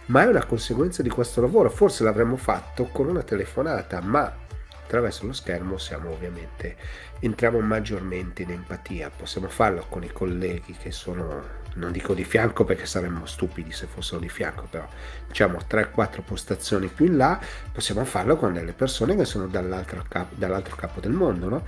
Ma 0.07 0.23
è 0.23 0.25
una 0.25 0.43
conseguenza 0.43 1.01
di 1.01 1.07
questo 1.07 1.39
lavoro, 1.39 1.69
forse 1.69 2.03
l'avremmo 2.03 2.35
fatto 2.35 2.89
con 2.91 3.07
una 3.07 3.23
telefonata, 3.23 4.01
ma 4.01 4.35
attraverso 4.83 5.25
lo 5.25 5.31
schermo 5.31 5.77
siamo 5.77 6.11
ovviamente 6.11 6.75
entriamo 7.19 7.61
maggiormente 7.61 8.41
in 8.41 8.51
empatia, 8.51 9.09
possiamo 9.15 9.47
farlo 9.47 9.85
con 9.87 10.03
i 10.03 10.11
colleghi 10.11 10.73
che 10.73 10.91
sono, 10.91 11.41
non 11.75 11.93
dico 11.93 12.13
di 12.13 12.25
fianco 12.25 12.65
perché 12.65 12.85
saremmo 12.85 13.25
stupidi 13.25 13.71
se 13.71 13.85
fossero 13.85 14.19
di 14.19 14.27
fianco, 14.27 14.67
però 14.69 14.85
diciamo 15.25 15.59
3-4 15.69 16.21
postazioni 16.25 16.87
più 16.87 17.05
in 17.05 17.15
là, 17.15 17.39
possiamo 17.71 18.03
farlo 18.03 18.35
con 18.35 18.51
delle 18.51 18.73
persone 18.73 19.15
che 19.15 19.23
sono 19.23 19.47
dall'altro 19.47 20.03
capo, 20.05 20.35
dall'altro 20.35 20.75
capo 20.75 20.99
del 20.99 21.11
mondo, 21.11 21.47
no? 21.47 21.65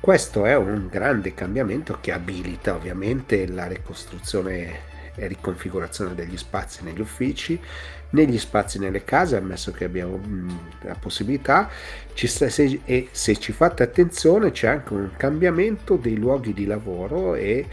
Questo 0.00 0.44
è 0.46 0.56
un 0.56 0.86
grande 0.88 1.34
cambiamento 1.34 1.98
che 2.00 2.12
abilita 2.12 2.74
ovviamente 2.74 3.46
la 3.48 3.66
ricostruzione 3.66 4.96
e 5.16 5.26
riconfigurazione 5.26 6.14
degli 6.14 6.36
spazi 6.36 6.84
negli 6.84 7.00
uffici, 7.00 7.60
negli 8.10 8.38
spazi 8.38 8.78
nelle 8.78 9.02
case, 9.02 9.36
ammesso 9.36 9.72
che 9.72 9.84
abbiamo 9.84 10.20
la 10.82 10.94
possibilità, 10.94 11.68
sta, 12.14 12.48
se, 12.48 12.80
e 12.84 13.08
se 13.10 13.36
ci 13.36 13.52
fate 13.52 13.82
attenzione 13.82 14.52
c'è 14.52 14.68
anche 14.68 14.94
un 14.94 15.10
cambiamento 15.16 15.96
dei 15.96 16.16
luoghi 16.16 16.54
di 16.54 16.64
lavoro 16.64 17.34
e 17.34 17.66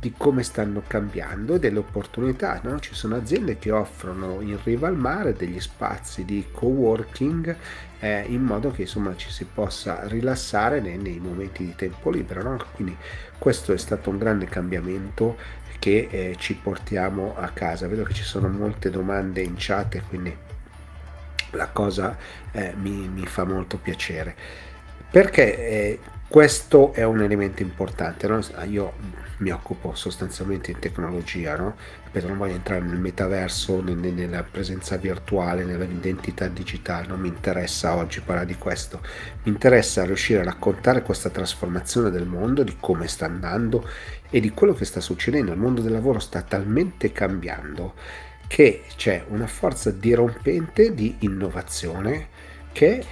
di 0.00 0.14
come 0.16 0.44
stanno 0.44 0.82
cambiando 0.86 1.56
e 1.56 1.58
delle 1.58 1.80
opportunità. 1.80 2.60
No? 2.62 2.78
Ci 2.78 2.94
sono 2.94 3.16
aziende 3.16 3.58
che 3.58 3.72
offrono 3.72 4.40
in 4.40 4.58
riva 4.62 4.86
al 4.86 4.96
mare 4.96 5.32
degli 5.32 5.60
spazi 5.60 6.24
di 6.24 6.46
co-working 6.52 7.56
eh, 8.00 8.24
in 8.28 8.42
modo 8.42 8.70
che 8.70 8.82
insomma 8.82 9.16
ci 9.16 9.30
si 9.30 9.44
possa 9.44 10.06
rilassare 10.06 10.80
nei, 10.80 10.98
nei 10.98 11.18
momenti 11.18 11.64
di 11.64 11.74
tempo 11.74 12.10
libero. 12.10 12.42
No? 12.42 12.64
Quindi 12.72 12.96
questo 13.38 13.72
è 13.72 13.78
stato 13.78 14.10
un 14.10 14.18
grande 14.18 14.46
cambiamento 14.46 15.36
che 15.78 16.08
eh, 16.10 16.36
ci 16.38 16.54
portiamo 16.54 17.34
a 17.36 17.48
casa. 17.48 17.86
Vedo 17.88 18.02
che 18.02 18.14
ci 18.14 18.24
sono 18.24 18.48
molte 18.48 18.90
domande 18.90 19.40
in 19.42 19.54
chat 19.56 20.02
quindi 20.08 20.36
la 21.52 21.68
cosa 21.68 22.16
eh, 22.52 22.74
mi, 22.76 23.08
mi, 23.08 23.24
fa 23.24 23.44
molto 23.44 23.78
piacere 23.78 24.36
perché 25.10 25.56
eh, 25.56 25.98
questo 26.28 26.92
è 26.92 27.04
un 27.04 27.22
elemento 27.22 27.62
importante. 27.62 28.26
No? 28.28 28.40
Io 28.68 28.92
mi 29.38 29.50
occupo 29.50 29.94
sostanzialmente 29.94 30.72
di 30.72 30.78
tecnologia, 30.78 31.56
no? 31.56 31.76
Ripeto, 32.04 32.28
non 32.28 32.38
voglio 32.38 32.54
entrare 32.54 32.82
nel 32.82 32.98
metaverso, 32.98 33.80
nella 33.82 34.42
presenza 34.42 34.96
virtuale, 34.96 35.64
nell'identità 35.64 36.48
digitale, 36.48 37.06
non 37.06 37.20
mi 37.20 37.28
interessa 37.28 37.94
oggi 37.94 38.20
parlare 38.20 38.46
di 38.46 38.56
questo. 38.56 39.00
Mi 39.44 39.52
interessa 39.52 40.04
riuscire 40.04 40.40
a 40.40 40.44
raccontare 40.44 41.02
questa 41.02 41.30
trasformazione 41.30 42.10
del 42.10 42.26
mondo, 42.26 42.62
di 42.62 42.76
come 42.78 43.08
sta 43.08 43.26
andando 43.26 43.88
e 44.28 44.40
di 44.40 44.50
quello 44.50 44.74
che 44.74 44.84
sta 44.84 45.00
succedendo. 45.00 45.52
Il 45.52 45.58
mondo 45.58 45.80
del 45.80 45.92
lavoro 45.92 46.18
sta 46.18 46.42
talmente 46.42 47.12
cambiando 47.12 47.94
che 48.46 48.84
c'è 48.96 49.24
una 49.28 49.46
forza 49.46 49.90
dirompente 49.90 50.94
di 50.94 51.16
innovazione 51.20 52.28
che 52.72 53.04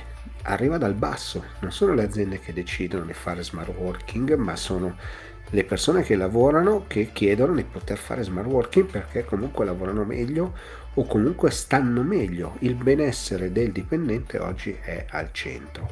arriva 0.47 0.79
dal 0.79 0.95
basso. 0.95 1.45
Non 1.61 1.73
sono 1.73 1.95
le 1.95 2.05
aziende 2.05 2.41
che 2.41 2.53
decidono 2.53 3.05
di 3.05 3.13
fare 3.13 3.43
smart 3.43 3.75
working, 3.77 4.35
ma 4.35 4.57
sono 4.57 4.97
le 5.51 5.65
persone 5.65 6.03
che 6.03 6.17
lavorano 6.17 6.85
che 6.87 7.11
chiedono 7.13 7.55
di 7.55 7.63
poter 7.63 7.99
fare 7.99 8.25
smart 8.25 8.49
working 8.49 8.87
perché 8.87 9.25
comunque 9.25 9.65
lavorano 9.65 10.03
meglio 10.05 10.55
o 10.95 11.07
comunque 11.07 11.51
stanno 11.51 12.03
meglio. 12.03 12.57
Il 12.61 12.75
benessere 12.75 13.53
del 13.53 13.71
dipendente 13.71 14.39
oggi 14.39 14.77
è 14.81 15.07
al 15.11 15.31
centro. 15.33 15.89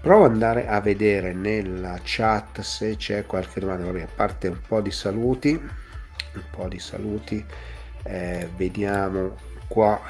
Provo 0.00 0.24
ad 0.24 0.32
andare 0.32 0.66
a 0.66 0.80
vedere 0.80 1.34
nella 1.34 1.98
chat 2.02 2.60
se 2.60 2.96
c'è 2.96 3.26
qualche 3.26 3.60
domanda. 3.60 3.84
Vabbè, 3.86 4.02
a 4.02 4.08
parte 4.14 4.48
un 4.48 4.60
po' 4.66 4.80
di 4.80 4.90
saluti, 4.90 5.50
un 5.52 6.42
po' 6.50 6.68
di 6.68 6.78
saluti, 6.78 7.44
eh, 8.04 8.48
vediamo 8.56 9.36
qua 9.66 10.00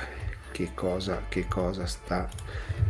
che 0.50 0.70
cosa, 0.74 1.22
che 1.28 1.46
cosa 1.48 1.86
sta 1.86 2.28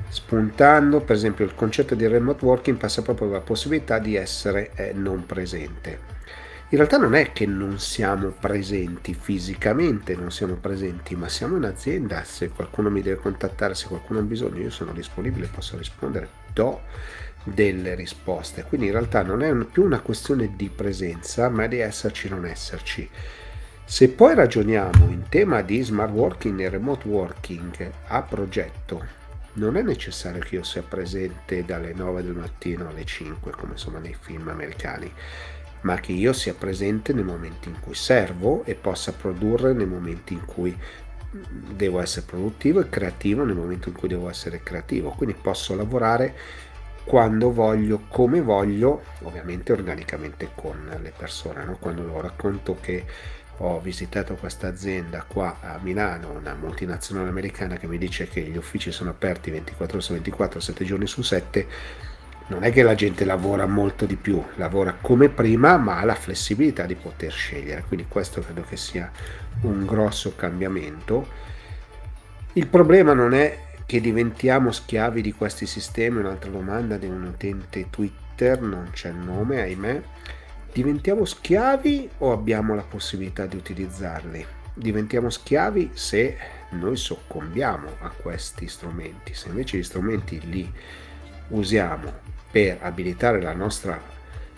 spuntando. 0.08 1.00
Per 1.00 1.16
esempio 1.16 1.44
il 1.44 1.54
concetto 1.54 1.94
di 1.94 2.06
remote 2.06 2.44
working 2.44 2.76
passa 2.76 3.02
proprio 3.02 3.30
la 3.30 3.40
possibilità 3.40 3.98
di 3.98 4.16
essere 4.16 4.72
eh, 4.74 4.92
non 4.92 5.26
presente. 5.26 6.08
in 6.70 6.76
realtà 6.78 6.98
non 6.98 7.14
è 7.14 7.32
che 7.32 7.46
non 7.46 7.78
siamo 7.78 8.28
presenti 8.28 9.14
fisicamente, 9.14 10.14
non 10.14 10.30
siamo 10.30 10.54
presenti, 10.54 11.16
ma 11.16 11.28
siamo 11.28 11.56
in 11.56 11.64
azienda, 11.64 12.22
se 12.24 12.48
qualcuno 12.50 12.90
mi 12.90 13.02
deve 13.02 13.20
contattare, 13.20 13.74
se 13.74 13.88
qualcuno 13.88 14.20
ha 14.20 14.22
bisogno, 14.22 14.60
io 14.60 14.70
sono 14.70 14.92
disponibile, 14.92 15.48
posso 15.52 15.76
rispondere, 15.76 16.28
do 16.52 16.80
delle 17.42 17.94
risposte. 17.94 18.62
Quindi 18.62 18.86
in 18.86 18.92
realtà 18.92 19.22
non 19.22 19.42
è 19.42 19.52
più 19.64 19.84
una 19.84 20.00
questione 20.00 20.54
di 20.56 20.68
presenza, 20.68 21.48
ma 21.48 21.66
di 21.66 21.78
esserci 21.78 22.26
o 22.26 22.30
non 22.30 22.46
esserci. 22.46 23.08
Se 23.90 24.08
poi 24.08 24.36
ragioniamo 24.36 25.10
in 25.10 25.24
tema 25.28 25.62
di 25.62 25.82
smart 25.82 26.12
working 26.12 26.60
e 26.60 26.68
remote 26.68 27.08
working 27.08 27.90
a 28.06 28.22
progetto, 28.22 29.04
non 29.54 29.76
è 29.76 29.82
necessario 29.82 30.40
che 30.40 30.54
io 30.54 30.62
sia 30.62 30.82
presente 30.82 31.64
dalle 31.64 31.92
9 31.92 32.22
del 32.22 32.36
mattino 32.36 32.88
alle 32.88 33.04
5, 33.04 33.50
come 33.50 33.72
insomma 33.72 33.98
nei 33.98 34.16
film 34.18 34.46
americani, 34.46 35.12
ma 35.80 35.96
che 35.96 36.12
io 36.12 36.32
sia 36.32 36.54
presente 36.54 37.12
nei 37.12 37.24
momenti 37.24 37.68
in 37.68 37.80
cui 37.80 37.96
servo 37.96 38.62
e 38.64 38.76
possa 38.76 39.12
produrre 39.12 39.72
nei 39.72 39.86
momenti 39.86 40.34
in 40.34 40.44
cui 40.44 40.74
devo 41.74 42.00
essere 42.00 42.26
produttivo 42.26 42.78
e 42.78 42.88
creativo 42.88 43.42
nel 43.42 43.56
momento 43.56 43.88
in 43.88 43.96
cui 43.96 44.06
devo 44.06 44.30
essere 44.30 44.62
creativo. 44.62 45.10
Quindi 45.10 45.34
posso 45.34 45.74
lavorare 45.74 46.36
quando 47.02 47.52
voglio, 47.52 48.02
come 48.06 48.40
voglio, 48.40 49.02
ovviamente 49.22 49.72
organicamente 49.72 50.50
con 50.54 50.96
le 51.02 51.12
persone. 51.16 51.64
No? 51.64 51.76
Quando 51.80 52.04
lo 52.04 52.20
racconto 52.20 52.76
che 52.80 53.04
ho 53.62 53.78
visitato 53.80 54.36
questa 54.36 54.68
azienda 54.68 55.24
qua 55.26 55.58
a 55.60 55.78
Milano, 55.82 56.30
una 56.30 56.54
multinazionale 56.54 57.28
americana 57.28 57.76
che 57.76 57.86
mi 57.86 57.98
dice 57.98 58.26
che 58.26 58.40
gli 58.40 58.56
uffici 58.56 58.90
sono 58.90 59.10
aperti 59.10 59.50
24 59.50 59.96
ore 59.96 60.04
su 60.04 60.12
24, 60.14 60.60
7 60.60 60.84
giorni 60.84 61.06
su 61.06 61.20
7, 61.20 61.66
non 62.46 62.64
è 62.64 62.72
che 62.72 62.82
la 62.82 62.94
gente 62.94 63.24
lavora 63.26 63.66
molto 63.66 64.06
di 64.06 64.16
più, 64.16 64.42
lavora 64.56 64.96
come 64.98 65.28
prima, 65.28 65.76
ma 65.76 65.98
ha 65.98 66.04
la 66.04 66.14
flessibilità 66.14 66.86
di 66.86 66.94
poter 66.94 67.30
scegliere. 67.30 67.84
Quindi 67.86 68.06
questo 68.08 68.40
credo 68.40 68.62
che 68.62 68.76
sia 68.76 69.10
un 69.62 69.84
grosso 69.84 70.34
cambiamento. 70.34 71.28
Il 72.54 72.66
problema 72.66 73.12
non 73.12 73.34
è 73.34 73.66
che 73.84 74.00
diventiamo 74.00 74.72
schiavi 74.72 75.20
di 75.20 75.32
questi 75.32 75.66
sistemi, 75.66 76.18
un'altra 76.18 76.50
domanda 76.50 76.96
di 76.96 77.06
un 77.06 77.22
utente 77.24 77.88
Twitter, 77.90 78.60
non 78.60 78.88
c'è 78.92 79.10
il 79.10 79.16
nome, 79.16 79.60
ahimè 79.60 80.02
Diventiamo 80.72 81.24
schiavi 81.24 82.08
o 82.18 82.30
abbiamo 82.30 82.76
la 82.76 82.84
possibilità 82.88 83.44
di 83.46 83.56
utilizzarli? 83.56 84.46
Diventiamo 84.72 85.28
schiavi 85.28 85.90
se 85.94 86.36
noi 86.70 86.96
soccombiamo 86.96 87.96
a 87.98 88.10
questi 88.10 88.68
strumenti, 88.68 89.34
se 89.34 89.48
invece 89.48 89.78
gli 89.78 89.82
strumenti 89.82 90.40
li 90.48 90.72
usiamo 91.48 92.12
per 92.52 92.78
abilitare 92.82 93.42
la 93.42 93.52
nostra 93.52 94.00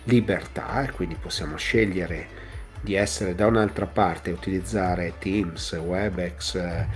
libertà 0.04 0.82
e 0.82 0.90
quindi 0.90 1.14
possiamo 1.14 1.56
scegliere 1.56 2.40
di 2.82 2.94
essere 2.94 3.34
da 3.34 3.46
un'altra 3.46 3.86
parte 3.86 4.28
e 4.28 4.34
utilizzare 4.34 5.14
Teams, 5.18 5.72
Webex, 5.72 6.86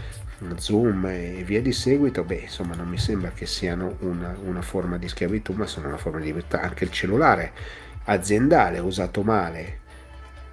Zoom 0.56 1.06
e 1.06 1.42
via 1.42 1.62
di 1.62 1.72
seguito, 1.72 2.22
beh, 2.22 2.34
insomma, 2.34 2.74
non 2.74 2.88
mi 2.88 2.98
sembra 2.98 3.30
che 3.30 3.46
siano 3.46 3.96
una, 4.00 4.36
una 4.44 4.60
forma 4.60 4.98
di 4.98 5.08
schiavitù, 5.08 5.54
ma 5.54 5.66
sono 5.66 5.88
una 5.88 5.96
forma 5.96 6.18
di 6.18 6.26
libertà. 6.26 6.60
Anche 6.60 6.84
il 6.84 6.90
cellulare 6.90 7.52
aziendale 8.06 8.78
usato 8.78 9.22
male 9.22 9.84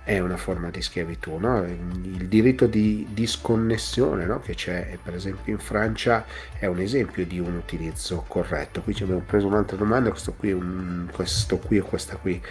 è 0.03 0.19
una 0.19 0.35
forma 0.35 0.69
di 0.69 0.81
schiavitù, 0.81 1.37
no? 1.37 1.63
il 1.63 2.27
diritto 2.27 2.67
di 2.67 3.07
disconnessione 3.11 4.25
no? 4.25 4.41
che 4.41 4.53
c'è 4.53 4.97
per 5.01 5.15
esempio 5.15 5.53
in 5.53 5.59
Francia 5.59 6.25
è 6.59 6.65
un 6.65 6.79
esempio 6.79 7.25
di 7.25 7.39
un 7.39 7.55
utilizzo 7.55 8.25
corretto. 8.27 8.81
Qui 8.81 8.93
ci 8.93 9.03
abbiamo 9.03 9.23
preso 9.25 9.47
un'altra 9.47 9.77
domanda, 9.77 10.09
questo 10.09 10.33
qui, 10.33 10.51
un, 10.51 11.07
questo 11.11 11.57
qui 11.57 11.79
o 11.79 11.85
questa 11.85 12.17
qui 12.17 12.41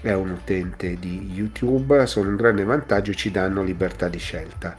è 0.00 0.12
un 0.12 0.30
utente 0.30 0.96
di 0.98 1.32
YouTube, 1.32 2.06
sono 2.06 2.28
un 2.28 2.36
grande 2.36 2.62
vantaggio 2.62 3.10
e 3.10 3.14
ci 3.14 3.32
danno 3.32 3.62
libertà 3.62 4.08
di 4.08 4.18
scelta. 4.18 4.76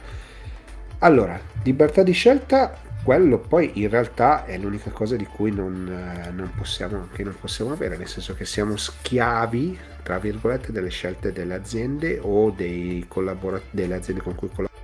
Allora, 1.00 1.38
libertà 1.62 2.02
di 2.02 2.12
scelta 2.12 2.78
quello 3.06 3.38
poi 3.38 3.70
in 3.74 3.88
realtà 3.88 4.44
è 4.46 4.58
l'unica 4.58 4.90
cosa 4.90 5.14
di 5.14 5.26
cui 5.26 5.52
non, 5.52 5.86
eh, 5.88 6.32
non, 6.32 6.50
possiamo, 6.56 7.06
non 7.16 7.36
possiamo 7.38 7.70
avere, 7.70 7.96
nel 7.96 8.08
senso 8.08 8.34
che 8.34 8.44
siamo 8.44 8.76
schiavi, 8.76 9.78
tra 10.02 10.18
virgolette, 10.18 10.72
delle 10.72 10.88
scelte 10.88 11.30
delle 11.30 11.54
aziende 11.54 12.18
o 12.20 12.52
collabora- 13.06 13.62
delle 13.70 13.94
aziende 13.94 14.22
con 14.22 14.34
cui 14.34 14.48
collaboriamo. 14.48 14.74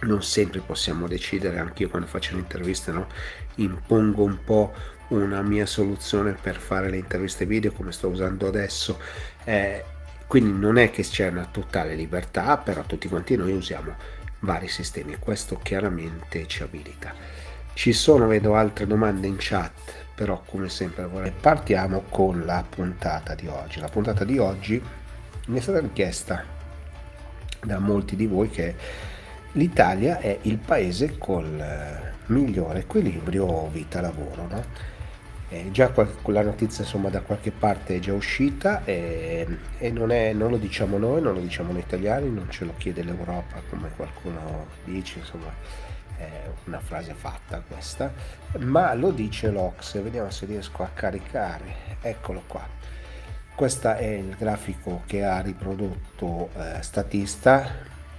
Non 0.00 0.22
sempre 0.22 0.60
possiamo 0.60 1.08
decidere, 1.08 1.58
anche 1.58 1.84
io 1.84 1.88
quando 1.88 2.06
faccio 2.06 2.34
le 2.34 2.40
interviste 2.40 2.92
no, 2.92 3.06
impongo 3.54 4.22
un 4.22 4.36
po' 4.44 4.74
una 5.08 5.40
mia 5.40 5.64
soluzione 5.64 6.36
per 6.38 6.58
fare 6.58 6.90
le 6.90 6.98
interviste 6.98 7.46
video 7.46 7.72
come 7.72 7.90
sto 7.90 8.08
usando 8.08 8.46
adesso. 8.46 8.98
Eh, 9.44 9.82
quindi 10.26 10.58
non 10.58 10.76
è 10.76 10.90
che 10.90 11.04
c'è 11.04 11.28
una 11.28 11.48
totale 11.50 11.94
libertà, 11.94 12.58
però 12.58 12.82
tutti 12.82 13.08
quanti 13.08 13.34
noi 13.34 13.52
usiamo 13.52 14.20
vari 14.42 14.68
sistemi. 14.68 15.16
Questo 15.18 15.58
chiaramente 15.62 16.46
ci 16.46 16.62
abilita. 16.62 17.14
Ci 17.74 17.92
sono, 17.92 18.26
vedo, 18.26 18.54
altre 18.54 18.86
domande 18.86 19.26
in 19.26 19.36
chat, 19.38 20.06
però 20.14 20.42
come 20.44 20.68
sempre 20.68 21.06
vorrei... 21.06 21.32
Partiamo 21.32 22.04
con 22.08 22.44
la 22.44 22.64
puntata 22.68 23.34
di 23.34 23.46
oggi. 23.46 23.80
La 23.80 23.88
puntata 23.88 24.24
di 24.24 24.38
oggi 24.38 24.82
mi 25.46 25.58
è 25.58 25.60
stata 25.60 25.80
richiesta 25.80 26.44
da 27.64 27.78
molti 27.78 28.16
di 28.16 28.26
voi 28.26 28.50
che 28.50 28.74
l'Italia 29.52 30.18
è 30.18 30.38
il 30.42 30.58
paese 30.58 31.16
col 31.18 31.58
eh, 31.60 32.12
migliore 32.26 32.80
equilibrio 32.80 33.68
vita-lavoro. 33.68 34.46
No? 34.48 34.64
Eh, 35.52 35.70
già 35.70 35.90
quella 35.90 36.40
notizia 36.40 36.82
insomma 36.82 37.10
da 37.10 37.20
qualche 37.20 37.50
parte 37.50 37.96
è 37.96 37.98
già 37.98 38.14
uscita 38.14 38.86
e, 38.86 39.46
e 39.76 39.90
non, 39.90 40.10
è, 40.10 40.32
non, 40.32 40.48
lo 40.48 40.56
diciamo 40.56 40.96
noi, 40.96 41.20
non 41.20 41.34
lo 41.34 41.40
diciamo 41.40 41.72
noi 41.72 41.82
italiani, 41.82 42.30
non 42.30 42.48
ce 42.48 42.64
lo 42.64 42.72
chiede 42.78 43.02
l'Europa 43.02 43.60
come 43.68 43.90
qualcuno 43.94 44.68
dice, 44.84 45.18
insomma 45.18 45.52
è 46.16 46.48
una 46.64 46.80
frase 46.80 47.12
fatta 47.12 47.62
questa, 47.68 48.10
ma 48.60 48.94
lo 48.94 49.10
dice 49.10 49.50
l'Ox, 49.50 50.00
vediamo 50.00 50.30
se 50.30 50.46
riesco 50.46 50.84
a 50.84 50.90
caricare, 50.94 51.98
eccolo 52.00 52.44
qua. 52.46 52.66
Questo 53.54 53.92
è 53.92 54.06
il 54.06 54.34
grafico 54.38 55.02
che 55.04 55.22
ha 55.22 55.38
riprodotto 55.40 56.48
eh, 56.56 56.80
Statista, 56.80 57.74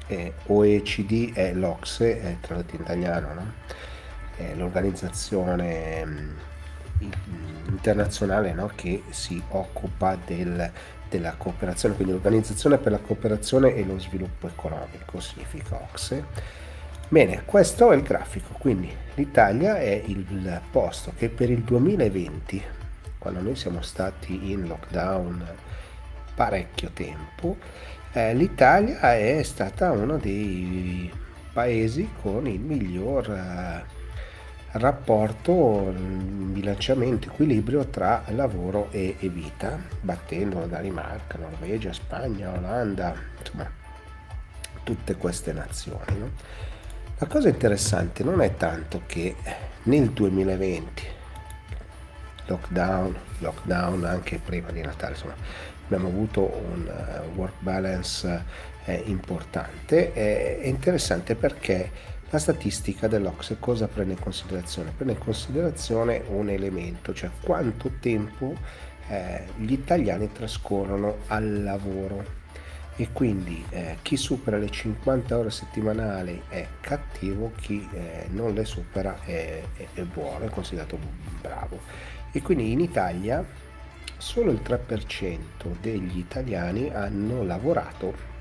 eh, 0.05 0.33
OECD 0.45 1.33
è 1.33 1.51
l'Ox, 1.53 2.03
è 2.03 2.37
tradotto 2.41 2.75
in 2.75 2.81
italiano, 2.81 3.33
no? 3.33 3.53
l'organizzazione 4.55 6.51
internazionale 7.67 8.53
no? 8.53 8.71
che 8.73 9.03
si 9.09 9.41
occupa 9.49 10.17
del, 10.25 10.71
della 11.09 11.33
cooperazione, 11.37 11.95
quindi 11.95 12.13
l'Organizzazione 12.13 12.77
per 12.77 12.91
la 12.91 12.99
cooperazione 12.99 13.75
e 13.75 13.83
lo 13.83 13.99
sviluppo 13.99 14.47
economico, 14.47 15.19
significa 15.19 15.75
OXE. 15.75 16.25
Bene, 17.07 17.43
questo 17.45 17.91
è 17.91 17.95
il 17.95 18.01
grafico, 18.01 18.55
quindi 18.57 18.91
l'Italia 19.15 19.77
è 19.77 20.01
il 20.05 20.61
posto 20.71 21.13
che 21.15 21.29
per 21.29 21.49
il 21.49 21.61
2020, 21.61 22.63
quando 23.19 23.41
noi 23.41 23.55
siamo 23.55 23.81
stati 23.81 24.51
in 24.51 24.67
lockdown 24.67 25.45
parecchio 26.33 26.89
tempo, 26.91 27.57
eh, 28.13 28.33
l'Italia 28.33 29.15
è 29.15 29.43
stata 29.43 29.91
uno 29.91 30.17
dei 30.17 31.11
paesi 31.51 32.09
con 32.21 32.47
il 32.47 32.59
miglior... 32.59 33.29
Eh, 33.29 33.92
rapporto, 34.73 35.93
bilanciamento, 35.95 37.27
equilibrio 37.29 37.85
tra 37.87 38.23
lavoro 38.29 38.89
e, 38.91 39.17
e 39.19 39.29
vita, 39.29 39.79
battendo 40.01 40.65
Danimarca, 40.65 41.37
Norvegia, 41.37 41.93
Spagna, 41.93 42.51
Olanda, 42.51 43.13
insomma 43.39 43.69
tutte 44.83 45.15
queste 45.15 45.53
nazioni. 45.53 46.17
No? 46.17 46.31
La 47.17 47.27
cosa 47.27 47.49
interessante 47.49 48.23
non 48.23 48.41
è 48.41 48.55
tanto 48.55 49.03
che 49.05 49.35
nel 49.83 50.09
2020, 50.09 51.03
lockdown, 52.47 53.17
lockdown 53.39 54.03
anche 54.05 54.39
prima 54.43 54.71
di 54.71 54.81
Natale, 54.81 55.13
insomma, 55.13 55.35
abbiamo 55.85 56.07
avuto 56.07 56.41
un 56.41 56.87
uh, 56.87 57.37
work 57.37 57.53
balance 57.59 58.43
uh, 58.85 59.01
importante, 59.05 60.11
è, 60.13 60.59
è 60.59 60.65
interessante 60.65 61.35
perché 61.35 62.11
la 62.33 62.39
statistica 62.39 63.07
dell'Ocse 63.07 63.57
cosa 63.59 63.87
prende 63.87 64.13
in 64.13 64.19
considerazione? 64.19 64.91
Prende 64.95 65.13
in 65.13 65.19
considerazione 65.19 66.23
un 66.29 66.49
elemento, 66.49 67.13
cioè 67.13 67.29
quanto 67.43 67.91
tempo 67.99 68.55
eh, 69.07 69.43
gli 69.57 69.71
italiani 69.71 70.31
trascorrono 70.31 71.17
al 71.27 71.61
lavoro 71.61 72.25
e 72.95 73.09
quindi 73.11 73.63
eh, 73.69 73.97
chi 74.01 74.17
supera 74.17 74.57
le 74.57 74.71
50 74.71 75.37
ore 75.37 75.51
settimanali 75.51 76.41
è 76.47 76.65
cattivo, 76.81 77.51
chi 77.61 77.87
eh, 77.93 78.25
non 78.31 78.55
le 78.55 78.65
supera 78.65 79.19
è, 79.23 79.61
è, 79.77 79.87
è 79.93 80.01
buono, 80.01 80.45
è 80.45 80.49
considerato 80.49 80.97
bravo. 81.39 81.81
E 82.31 82.41
quindi 82.41 82.71
in 82.71 82.79
Italia 82.79 83.45
solo 84.17 84.49
il 84.49 84.61
3% 84.63 85.37
degli 85.79 86.17
italiani 86.17 86.89
hanno 86.91 87.43
lavorato 87.43 88.32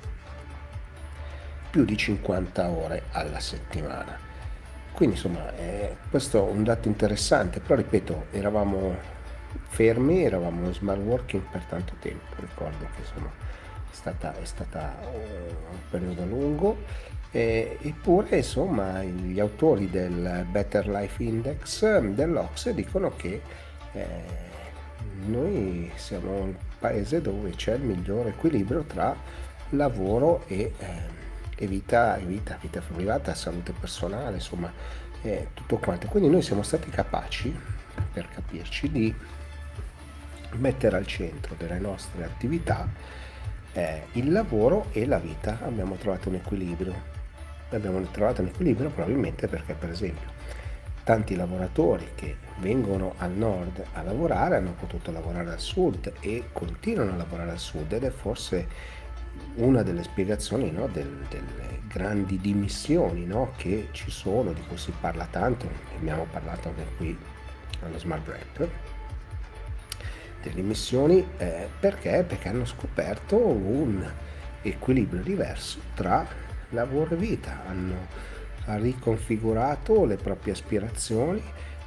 più 1.73 1.85
di 1.85 1.97
50 1.97 2.69
ore 2.69 3.05
alla 3.13 3.39
settimana. 3.39 4.15
Quindi 4.91 5.15
insomma 5.15 5.55
eh, 5.55 5.95
questo 6.07 6.47
è 6.47 6.51
un 6.51 6.63
dato 6.63 6.87
interessante, 6.87 7.61
però 7.61 7.73
ripeto, 7.73 8.27
eravamo 8.29 8.95
fermi, 9.69 10.23
eravamo 10.23 10.67
in 10.67 10.73
smart 10.75 10.99
working 10.99 11.41
per 11.49 11.63
tanto 11.63 11.95
tempo, 11.99 12.35
ricordo 12.35 12.85
che 12.93 12.99
insomma 12.99 13.31
è 13.89 13.95
stata, 13.95 14.39
è 14.39 14.45
stata 14.45 14.99
un 15.11 15.79
periodo 15.89 16.25
lungo, 16.25 16.77
eh, 17.31 17.79
eppure 17.81 18.37
insomma 18.37 19.01
gli 19.01 19.39
autori 19.39 19.89
del 19.89 20.45
Better 20.51 20.87
Life 20.87 21.23
Index 21.23 21.99
dell'Ox 22.01 22.69
dicono 22.69 23.15
che 23.15 23.41
eh, 23.93 24.05
noi 25.25 25.91
siamo 25.95 26.45
il 26.45 26.55
paese 26.77 27.19
dove 27.19 27.49
c'è 27.55 27.73
il 27.73 27.81
migliore 27.81 28.29
equilibrio 28.29 28.83
tra 28.83 29.15
lavoro 29.69 30.43
e, 30.45 30.73
eh, 30.77 31.12
e 31.55 31.67
vita, 31.67 32.15
vita, 32.17 32.57
vita 32.61 32.81
privata, 32.81 33.33
salute 33.33 33.73
personale, 33.73 34.35
insomma 34.35 34.71
eh, 35.21 35.49
tutto 35.53 35.77
quanto. 35.77 36.07
Quindi 36.07 36.29
noi 36.29 36.41
siamo 36.41 36.63
stati 36.63 36.89
capaci, 36.89 37.55
per 38.11 38.27
capirci, 38.29 38.91
di 38.91 39.13
mettere 40.55 40.97
al 40.97 41.07
centro 41.07 41.55
delle 41.57 41.79
nostre 41.79 42.23
attività 42.23 42.87
eh, 43.73 44.03
il 44.13 44.31
lavoro 44.31 44.87
e 44.91 45.05
la 45.05 45.19
vita. 45.19 45.59
Abbiamo 45.63 45.95
trovato 45.95 46.29
un 46.29 46.35
equilibrio. 46.35 47.11
Abbiamo 47.69 48.01
trovato 48.11 48.41
un 48.41 48.47
equilibrio 48.47 48.89
probabilmente 48.89 49.47
perché, 49.47 49.73
per 49.73 49.89
esempio, 49.89 50.29
tanti 51.03 51.35
lavoratori 51.35 52.09
che 52.15 52.37
vengono 52.59 53.15
al 53.17 53.31
nord 53.31 53.83
a 53.93 54.03
lavorare 54.03 54.57
hanno 54.57 54.73
potuto 54.79 55.11
lavorare 55.11 55.51
al 55.51 55.59
sud 55.59 56.13
e 56.19 56.45
continuano 56.53 57.11
a 57.13 57.15
lavorare 57.15 57.51
al 57.51 57.59
sud 57.59 57.91
ed 57.91 58.03
è 58.03 58.09
forse 58.11 58.67
una 59.55 59.83
delle 59.83 60.03
spiegazioni 60.03 60.71
no, 60.71 60.87
del, 60.87 61.25
delle 61.29 61.81
grandi 61.87 62.39
dimissioni 62.39 63.25
no, 63.25 63.53
che 63.55 63.89
ci 63.91 64.09
sono, 64.09 64.51
di 64.51 64.61
cui 64.67 64.77
si 64.77 64.91
parla 64.99 65.27
tanto, 65.29 65.65
ne 65.65 65.97
abbiamo 65.97 66.25
parlato 66.29 66.69
anche 66.69 66.85
qui 66.97 67.17
allo 67.81 67.99
Smart 67.99 68.23
Break, 68.23 68.69
delle 70.41 70.55
dimissioni 70.55 71.25
eh, 71.37 71.69
perché? 71.79 72.25
Perché 72.27 72.49
hanno 72.49 72.65
scoperto 72.65 73.37
un 73.37 74.05
equilibrio 74.61 75.21
diverso 75.21 75.79
tra 75.93 76.25
lavoro 76.69 77.13
e 77.13 77.17
vita, 77.17 77.63
hanno 77.67 78.07
riconfigurato 78.65 80.05
le 80.05 80.15
proprie 80.15 80.53
aspirazioni 80.53 81.41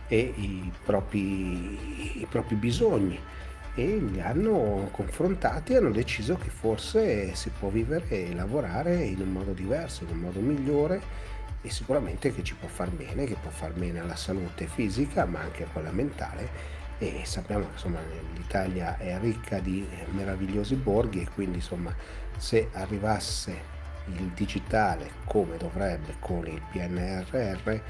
e 0.09 0.19
i 0.19 0.71
propri, 0.85 2.21
i 2.21 2.27
propri 2.29 2.55
bisogni 2.55 3.19
e 3.77 3.99
li 3.99 4.21
hanno 4.23 4.89
confrontati 4.91 5.75
e 5.75 5.77
hanno 5.77 5.91
deciso 5.91 6.37
che 6.37 6.49
forse 6.49 7.35
si 7.35 7.51
può 7.51 7.69
vivere 7.69 8.09
e 8.09 8.35
lavorare 8.35 9.05
in 9.05 9.21
un 9.21 9.31
modo 9.31 9.53
diverso, 9.53 10.05
in 10.05 10.11
un 10.13 10.19
modo 10.21 10.41
migliore 10.41 10.99
e 11.61 11.69
sicuramente 11.69 12.35
che 12.35 12.43
ci 12.43 12.55
può 12.55 12.69
far 12.69 12.89
bene, 12.89 13.27
che 13.27 13.37
può 13.41 13.51
far 13.51 13.73
bene 13.73 14.01
alla 14.01 14.17
salute 14.17 14.67
fisica 14.67 15.27
ma 15.27 15.41
anche 15.41 15.65
a 15.65 15.67
quella 15.71 15.93
mentale. 15.93 16.75
E 16.99 17.21
sappiamo 17.25 17.65
che 17.65 17.73
insomma, 17.73 18.01
l'Italia 18.35 18.97
è 18.97 19.19
ricca 19.21 19.59
di 19.59 19.87
meravigliosi 20.13 20.75
borghi 20.77 21.21
e 21.21 21.29
quindi 21.29 21.57
insomma 21.57 21.95
se 22.39 22.71
arrivasse 22.73 23.75
il 24.07 24.31
digitale 24.35 25.11
come 25.25 25.59
dovrebbe 25.59 26.15
con 26.21 26.47
il 26.47 26.63
PNRR 26.71 27.81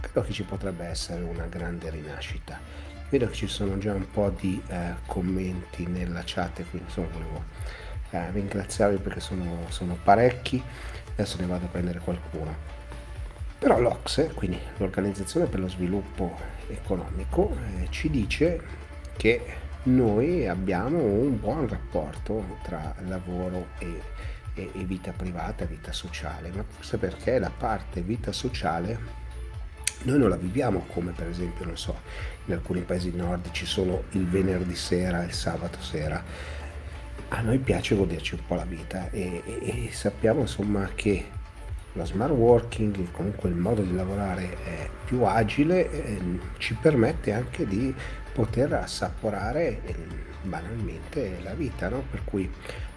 credo 0.00 0.22
che 0.22 0.32
ci 0.32 0.42
potrebbe 0.42 0.86
essere 0.86 1.22
una 1.22 1.44
grande 1.44 1.90
rinascita 1.90 2.58
vedo 3.10 3.26
che 3.28 3.34
ci 3.34 3.46
sono 3.46 3.78
già 3.78 3.92
un 3.92 4.10
po' 4.10 4.30
di 4.38 4.60
eh, 4.68 4.94
commenti 5.06 5.86
nella 5.86 6.22
chat 6.24 6.64
quindi 6.68 6.88
insomma 6.88 7.08
volevo 7.12 7.44
eh, 8.10 8.30
ringraziarvi 8.30 8.98
perché 8.98 9.20
sono, 9.20 9.66
sono, 9.68 9.98
parecchi. 10.02 10.62
Adesso 11.12 11.36
ne 11.40 11.46
vado 11.46 11.66
a 11.66 11.68
prendere 11.68 11.98
qualcuno. 11.98 12.76
Però 13.58 13.78
l'Ocse 13.80 14.30
quindi 14.34 14.58
l'organizzazione 14.76 15.46
per 15.46 15.60
lo 15.60 15.68
sviluppo 15.68 16.36
economico 16.68 17.56
eh, 17.78 17.88
ci 17.90 18.08
dice 18.08 18.60
che 19.16 19.42
noi 19.84 20.46
abbiamo 20.46 21.02
un 21.02 21.40
buon 21.40 21.66
rapporto 21.66 22.58
tra 22.62 22.94
lavoro 23.06 23.68
e, 23.78 24.00
e, 24.54 24.70
e 24.72 24.84
vita 24.84 25.12
privata 25.12 25.64
vita 25.64 25.92
sociale 25.92 26.50
ma 26.50 26.62
forse 26.62 26.98
perché 26.98 27.38
la 27.38 27.50
parte 27.50 28.00
vita 28.02 28.32
sociale 28.32 29.26
noi 30.02 30.18
non 30.18 30.28
la 30.28 30.36
viviamo 30.36 30.84
come 30.92 31.12
per 31.12 31.26
esempio, 31.28 31.64
non 31.64 31.76
so, 31.76 32.00
in 32.48 32.54
alcuni 32.54 32.80
paesi 32.80 33.14
nordici 33.14 33.66
solo 33.66 34.04
il 34.12 34.26
venerdì 34.26 34.74
sera, 34.74 35.22
il 35.22 35.32
sabato 35.32 35.80
sera. 35.80 36.22
A 37.28 37.40
noi 37.42 37.58
piace 37.58 37.94
goderci 37.94 38.34
un 38.34 38.40
po' 38.46 38.54
la 38.54 38.64
vita 38.64 39.10
e, 39.10 39.42
e, 39.44 39.86
e 39.86 39.92
sappiamo 39.92 40.40
insomma 40.40 40.88
che 40.94 41.26
lo 41.92 42.04
smart 42.04 42.32
working, 42.32 43.10
comunque 43.10 43.48
il 43.48 43.56
modo 43.56 43.82
di 43.82 43.94
lavorare 43.94 44.56
più 45.04 45.24
agile, 45.24 45.90
eh, 45.90 46.20
ci 46.58 46.74
permette 46.74 47.32
anche 47.32 47.66
di 47.66 47.94
poter 48.32 48.72
assaporare 48.72 49.80
eh, 49.84 49.94
banalmente 50.42 51.38
la 51.42 51.54
vita, 51.54 51.88
no? 51.88 52.04
per 52.10 52.22
cui 52.24 52.50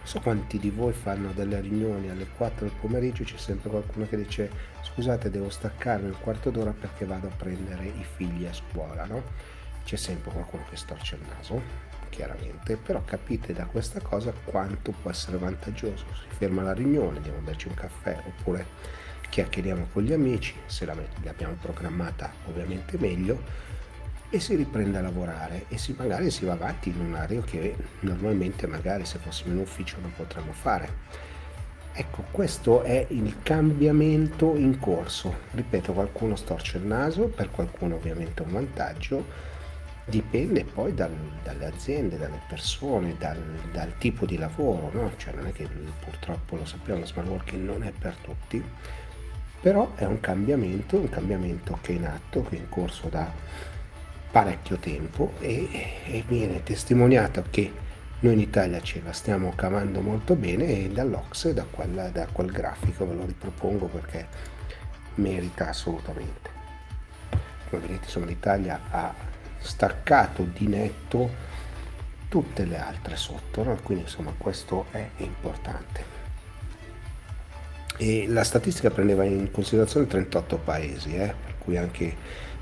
so 0.04 0.20
quanti 0.20 0.58
di 0.58 0.70
voi 0.70 0.94
fanno 0.94 1.32
delle 1.32 1.60
riunioni 1.62 2.10
alle 2.10 2.28
4 2.28 2.66
del 2.66 2.76
pomeriggio, 2.80 3.24
c'è 3.24 3.38
sempre 3.38 3.70
qualcuno 3.70 4.08
che 4.08 4.18
dice 4.18 4.50
scusate 4.82 5.30
devo 5.30 5.50
staccarmi 5.50 6.08
un 6.08 6.20
quarto 6.20 6.50
d'ora 6.50 6.72
perché 6.72 7.06
vado 7.06 7.28
a 7.28 7.36
prendere 7.36 7.86
i 7.86 8.06
figli 8.16 8.46
a 8.46 8.54
scuola, 8.54 9.06
no? 9.06 9.24
C'è 9.84 9.96
sempre 9.96 10.32
qualcuno 10.32 10.64
che 10.70 10.76
storce 10.76 11.16
il 11.16 11.22
naso, 11.36 11.62
chiaramente, 12.10 12.78
però 12.78 13.02
capite 13.04 13.54
da 13.54 13.66
questa 13.66 14.00
cosa 14.02 14.34
quanto 14.44 14.92
può 14.92 15.10
essere 15.10 15.38
vantaggioso. 15.38 16.06
Si 16.14 16.36
ferma 16.36 16.62
la 16.62 16.74
riunione, 16.74 17.18
andiamo 17.18 17.40
a 17.40 17.42
berci 17.42 17.68
un 17.68 17.74
caffè 17.74 18.22
oppure 18.26 18.66
chiacchieriamo 19.30 19.88
con 19.94 20.04
gli 20.04 20.12
amici, 20.12 20.54
se 20.66 20.86
l'abbiamo 20.86 21.54
programmata 21.60 22.32
ovviamente 22.48 22.98
meglio 22.98 23.70
e 24.34 24.40
si 24.40 24.56
riprende 24.56 24.98
a 24.98 25.02
lavorare 25.02 25.66
e 25.68 25.78
si, 25.78 25.94
magari 25.98 26.32
si 26.32 26.46
va 26.46 26.54
avanti 26.54 26.90
in 26.90 27.02
un 27.02 27.14
orario 27.14 27.42
che 27.42 27.76
normalmente 28.00 28.66
magari 28.66 29.06
se 29.06 29.20
fossimo 29.20 29.54
in 29.54 29.60
ufficio 29.60 29.98
non 30.00 30.14
potremmo 30.16 30.54
fare. 30.54 31.30
Ecco, 31.94 32.24
questo 32.32 32.84
è 32.84 33.06
il 33.10 33.44
cambiamento 33.44 34.56
in 34.56 34.80
corso. 34.80 35.36
Ripeto, 35.52 35.92
qualcuno 35.92 36.38
storce 36.38 36.78
il 36.78 36.86
naso, 36.86 37.28
per 37.28 37.52
qualcuno 37.52 37.96
ovviamente 37.96 38.42
è 38.42 38.46
un 38.46 38.54
vantaggio, 38.54 39.26
dipende 40.06 40.64
poi 40.64 40.94
dal, 40.94 41.14
dalle 41.44 41.66
aziende, 41.66 42.18
dalle 42.18 42.40
persone, 42.48 43.18
dal, 43.20 43.38
dal 43.74 43.98
tipo 43.98 44.26
di 44.26 44.38
lavoro, 44.38 44.90
no? 44.94 45.12
Cioè 45.18 45.34
non 45.34 45.48
è 45.48 45.52
che 45.52 45.68
purtroppo 46.00 46.56
lo 46.56 46.66
sappiamo, 46.66 47.02
lo 47.02 47.06
smart 47.06 47.28
working 47.28 47.66
non 47.66 47.84
è 47.84 47.92
per 47.92 48.16
tutti, 48.22 48.64
però 49.60 49.94
è 49.96 50.06
un 50.06 50.22
cambiamento, 50.22 50.96
un 50.96 51.10
cambiamento 51.10 51.78
che 51.82 51.92
è 51.92 51.96
in 51.98 52.06
atto, 52.06 52.44
che 52.44 52.56
è 52.56 52.60
in 52.60 52.70
corso 52.70 53.10
da 53.10 53.30
parecchio 54.32 54.78
tempo 54.78 55.34
e, 55.40 55.68
e 56.06 56.24
viene 56.26 56.64
testimoniato 56.64 57.44
che 57.50 57.72
noi 58.22 58.34
in 58.34 58.40
Italia 58.40 58.80
ce 58.82 59.02
la 59.04 59.12
stiamo 59.14 59.52
cavando 59.56 60.00
molto 60.00 60.36
bene 60.36 60.86
e 60.86 60.90
dall'Ox, 60.90 61.50
da, 61.52 61.66
da 62.12 62.28
quel 62.32 62.52
grafico 62.52 63.08
ve 63.08 63.16
lo 63.16 63.26
ripropongo 63.26 63.88
perché 63.88 64.28
merita 65.16 65.70
assolutamente. 65.70 66.50
Come 67.70 67.82
vedete 67.82 68.06
insomma 68.06 68.28
l'Italia 68.28 68.80
ha 68.90 69.14
staccato 69.58 70.44
di 70.44 70.68
netto 70.68 71.50
tutte 72.30 72.64
le 72.64 72.78
altre 72.78 73.16
sotto, 73.18 73.64
no? 73.64 73.78
quindi 73.84 74.04
insomma 74.04 74.34
questo 74.38 74.86
è 74.92 75.06
importante. 75.18 76.20
E 77.98 78.26
la 78.28 78.44
statistica 78.44 78.90
prendeva 78.90 79.24
in 79.26 79.52
considerazione 79.52 80.08
38 80.08 80.58
paesi, 80.58 81.16
eh? 81.16 81.34
per 81.44 81.56
cui 81.58 81.78
anche 81.78 82.16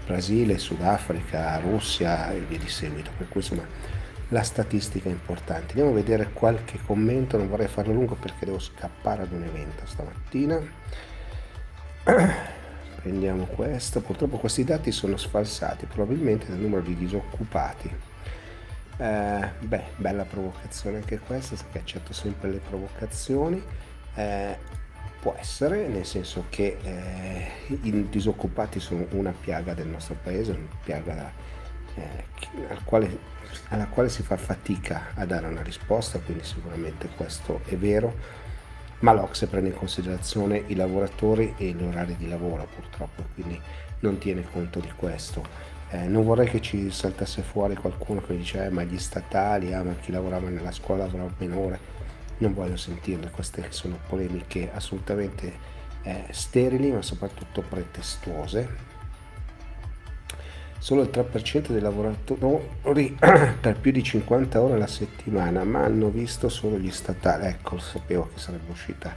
Brasile, 0.10 0.58
Sudafrica, 0.58 1.60
Russia 1.60 2.32
e 2.32 2.40
via 2.40 2.58
di 2.58 2.68
seguito. 2.68 3.12
Per 3.16 3.28
cui 3.28 3.42
insomma 3.42 3.64
la 4.30 4.42
statistica 4.42 5.08
è 5.08 5.12
importante. 5.12 5.68
Andiamo 5.74 5.92
a 5.92 5.94
vedere 5.94 6.32
qualche 6.34 6.80
commento, 6.84 7.38
non 7.38 7.48
vorrei 7.48 7.68
farlo 7.68 7.94
lungo 7.94 8.16
perché 8.16 8.46
devo 8.46 8.58
scappare 8.58 9.22
ad 9.22 9.32
un 9.32 9.44
evento 9.44 9.86
stamattina. 9.86 10.60
Prendiamo 13.02 13.46
questo, 13.46 14.02
purtroppo 14.02 14.40
questi 14.40 14.64
dati 14.64 14.92
sono 14.92 15.16
sfalsati, 15.16 15.86
probabilmente 15.86 16.48
dal 16.48 16.58
numero 16.58 16.82
di 16.82 16.96
disoccupati. 16.96 17.96
Eh, 18.98 19.50
beh, 19.60 19.84
bella 19.96 20.24
provocazione 20.24 20.98
anche 20.98 21.20
questa, 21.20 21.56
perché 21.56 21.78
accetto 21.78 22.14
sempre 22.14 22.50
le 22.50 22.62
provocazioni. 22.68 23.64
Eh, 24.16 24.58
Può 25.20 25.36
essere, 25.38 25.88
nel 25.88 26.06
senso 26.06 26.46
che 26.50 26.78
eh, 26.82 27.48
i 27.68 28.08
disoccupati 28.10 28.80
sono 28.80 29.06
una 29.12 29.34
piaga 29.38 29.74
del 29.74 29.88
nostro 29.88 30.16
paese, 30.22 30.52
una 30.52 30.80
piaga 30.82 31.32
eh, 31.96 32.24
al 32.70 32.84
quale, 32.86 33.18
alla 33.70 33.88
quale 33.88 34.08
si 34.08 34.24
fa 34.24 34.38
fatica 34.38 35.08
a 35.16 35.26
dare 35.26 35.48
una 35.48 35.62
risposta, 35.62 36.20
quindi 36.20 36.46
sicuramente 36.46 37.10
questo 37.18 37.62
è 37.66 37.76
vero, 37.76 38.16
ma 39.00 39.12
l'Ocse 39.12 39.48
prende 39.48 39.70
in 39.70 39.76
considerazione 39.76 40.64
i 40.68 40.76
lavoratori 40.76 41.54
e 41.58 41.72
gli 41.72 41.84
orari 41.84 42.16
di 42.16 42.30
lavoro 42.30 42.66
purtroppo, 42.74 43.24
quindi 43.34 43.60
non 44.00 44.18
tiene 44.20 44.46
conto 44.50 44.80
di 44.80 44.92
questo. 44.96 45.68
Eh, 45.90 46.08
non 46.08 46.24
vorrei 46.24 46.48
che 46.48 46.62
ci 46.62 46.92
saltasse 46.92 47.42
fuori 47.42 47.76
qualcuno 47.76 48.22
che 48.22 48.38
dice 48.38 48.66
eh, 48.66 48.70
ma 48.70 48.84
gli 48.84 49.00
statali, 49.00 49.74
ah, 49.74 49.84
ma 49.84 49.96
chi 49.96 50.12
lavorava 50.12 50.48
nella 50.48 50.72
scuola 50.72 51.04
avrà 51.04 51.28
meno 51.38 51.58
ore 51.58 51.99
non 52.40 52.54
voglio 52.54 52.78
sentirle, 52.78 53.30
queste 53.30 53.68
sono 53.70 54.00
polemiche 54.08 54.72
assolutamente 54.74 55.78
eh, 56.04 56.26
sterili 56.32 56.92
ma 56.92 57.02
soprattutto 57.02 57.62
pretestuose. 57.62 58.88
solo 60.80 61.02
il 61.02 61.10
3% 61.12 61.68
dei 61.72 61.82
lavoratori 61.82 63.18
per 63.60 63.78
più 63.80 63.92
di 63.92 64.02
50 64.02 64.62
ore 64.62 64.74
alla 64.74 64.88
settimana, 64.88 65.64
ma 65.64 65.84
hanno 65.84 66.10
visto 66.10 66.48
solo 66.50 66.78
gli 66.78 66.92
statali. 66.92 67.46
Ecco, 67.46 67.78
sapevo 67.80 68.30
che 68.34 68.40
sarebbe 68.40 68.72
uscita. 68.72 69.14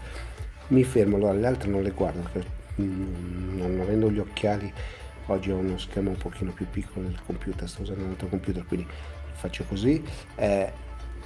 Mi 0.68 0.85
fermo, 0.85 1.16
allora 1.16 1.32
le 1.32 1.46
altre 1.46 1.70
non 1.70 1.82
le 1.82 1.90
guardo 1.90 2.28
perché 2.32 2.48
mm, 2.80 3.58
non 3.58 3.80
avendo 3.80 4.11
gli 4.11 4.18
occhiali 4.18 4.72
oggi 5.26 5.50
ho 5.50 5.56
uno 5.56 5.78
schermo 5.78 6.11
un 6.11 6.16
pochino 6.16 6.50
più 6.52 6.66
piccolo 6.68 7.06
del 7.06 7.20
computer, 7.24 7.68
sto 7.68 7.82
usando 7.82 8.04
un 8.04 8.11
altro 8.11 8.26
computer, 8.28 8.64
quindi 8.66 8.87
faccio 9.35 9.64
così. 9.64 10.02
Eh, 10.35 10.72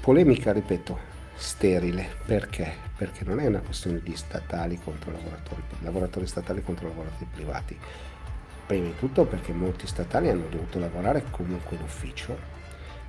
polemica, 0.00 0.52
ripeto, 0.52 1.14
sterile. 1.36 2.16
Perché? 2.24 2.72
Perché 2.96 3.24
non 3.24 3.40
è 3.40 3.46
una 3.46 3.60
questione 3.60 4.00
di 4.02 4.16
statali 4.16 4.78
contro 4.82 5.12
lavoratori, 5.12 5.62
lavoratori 5.80 6.26
statali 6.26 6.62
contro 6.62 6.88
lavoratori 6.88 7.28
privati 7.32 7.78
Prima 8.66 8.86
di 8.86 8.96
tutto 8.98 9.24
perché 9.26 9.52
molti 9.52 9.86
statali 9.86 10.28
hanno 10.28 10.48
dovuto 10.48 10.80
lavorare 10.80 11.26
comunque 11.30 11.76
in 11.76 11.82
ufficio 11.82 12.36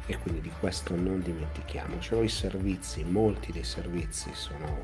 e 0.06 0.16
quindi 0.20 0.40
di 0.40 0.52
questo 0.60 0.96
non 0.96 1.20
dimentichiamocelo. 1.20 2.22
I 2.22 2.30
servizi, 2.30 3.04
molti 3.04 3.52
dei 3.52 3.63
servizi 3.63 4.30
sono, 4.34 4.84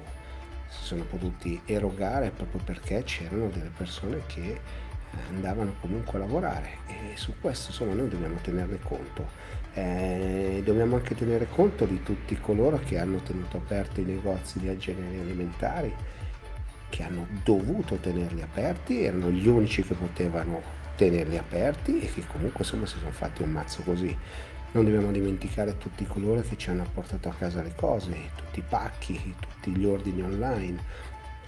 si 0.68 0.84
sono 0.84 1.04
potuti 1.04 1.62
erogare 1.66 2.32
proprio 2.32 2.60
perché 2.64 3.04
c'erano 3.04 3.50
delle 3.50 3.70
persone 3.70 4.24
che 4.26 4.60
andavano 5.30 5.76
comunque 5.80 6.18
a 6.18 6.22
lavorare 6.22 6.78
e 6.88 7.18
su 7.18 7.36
questo 7.40 7.70
insomma 7.70 7.94
noi 7.94 8.10
dobbiamo 8.10 8.40
tenerne 8.42 8.80
conto. 8.80 9.30
Eh, 9.76 10.62
dobbiamo 10.64 10.98
anche 10.98 11.16
tenere 11.16 11.48
conto 11.50 11.86
di 11.86 12.04
tutti 12.04 12.38
coloro 12.40 12.80
che 12.80 13.00
hanno 13.00 13.18
tenuto 13.24 13.58
aperti 13.58 14.02
i 14.02 14.06
negozi 14.06 14.60
di 14.60 14.78
generi 14.78 15.20
alimentari 15.20 15.94
che 16.90 17.02
hanno 17.02 17.26
dovuto 17.44 17.96
tenerli 17.96 18.44
aperti, 18.44 19.04
erano 19.04 19.32
gli 19.32 19.48
unici 19.48 19.82
che 19.82 19.96
potevano 19.96 20.62
tenerli 20.96 21.40
aperti 21.40 22.00
e 22.00 22.14
che 22.14 22.24
comunque 22.28 22.60
insomma 22.60 22.86
si 22.86 23.00
sono 23.00 23.10
fatti 23.10 23.42
un 23.42 23.50
mazzo 23.50 23.82
così. 23.82 24.16
Non 24.74 24.86
dobbiamo 24.86 25.12
dimenticare 25.12 25.78
tutti 25.80 26.06
coloro 26.06 26.42
che 26.42 26.56
ci 26.56 26.70
hanno 26.70 26.86
portato 26.94 27.30
a 27.30 27.34
casa 27.34 27.64
le 27.64 27.74
cose, 27.76 28.16
tutti 28.36 28.60
i 28.60 28.64
pacchi, 28.68 29.36
tutti 29.40 29.72
gli 29.76 29.86
ordini 29.86 30.22
online, 30.22 30.78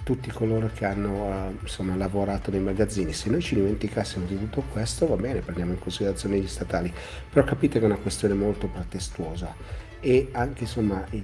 tutti 0.06 0.30
coloro 0.30 0.70
che 0.72 0.86
hanno 0.86 1.26
uh, 1.26 1.58
insomma, 1.64 1.96
lavorato 1.96 2.52
nei 2.52 2.60
magazzini. 2.60 3.12
Se 3.12 3.28
noi 3.28 3.42
ci 3.42 3.56
dimenticassimo 3.56 4.28
di 4.28 4.38
tutto 4.38 4.62
questo, 4.72 5.08
va 5.08 5.16
bene, 5.16 5.40
prendiamo 5.40 5.72
in 5.72 5.80
considerazione 5.80 6.38
gli 6.38 6.48
statali, 6.48 6.94
però 7.28 7.44
capite 7.44 7.80
che 7.80 7.86
è 7.86 7.88
una 7.88 7.98
questione 7.98 8.36
molto 8.36 8.68
pretestuosa 8.68 9.54
e 10.00 10.30
anche 10.34 10.64
insomma 10.64 11.04
il, 11.10 11.24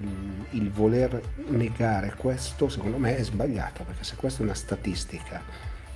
il, 0.51 0.71
voler 0.71 1.21
negare 1.49 2.15
questo 2.17 2.67
secondo 2.67 2.97
me 2.97 3.15
è 3.15 3.23
sbagliato 3.23 3.83
perché 3.83 4.03
se 4.03 4.15
questa 4.15 4.39
è 4.39 4.43
una 4.43 4.55
statistica 4.55 5.43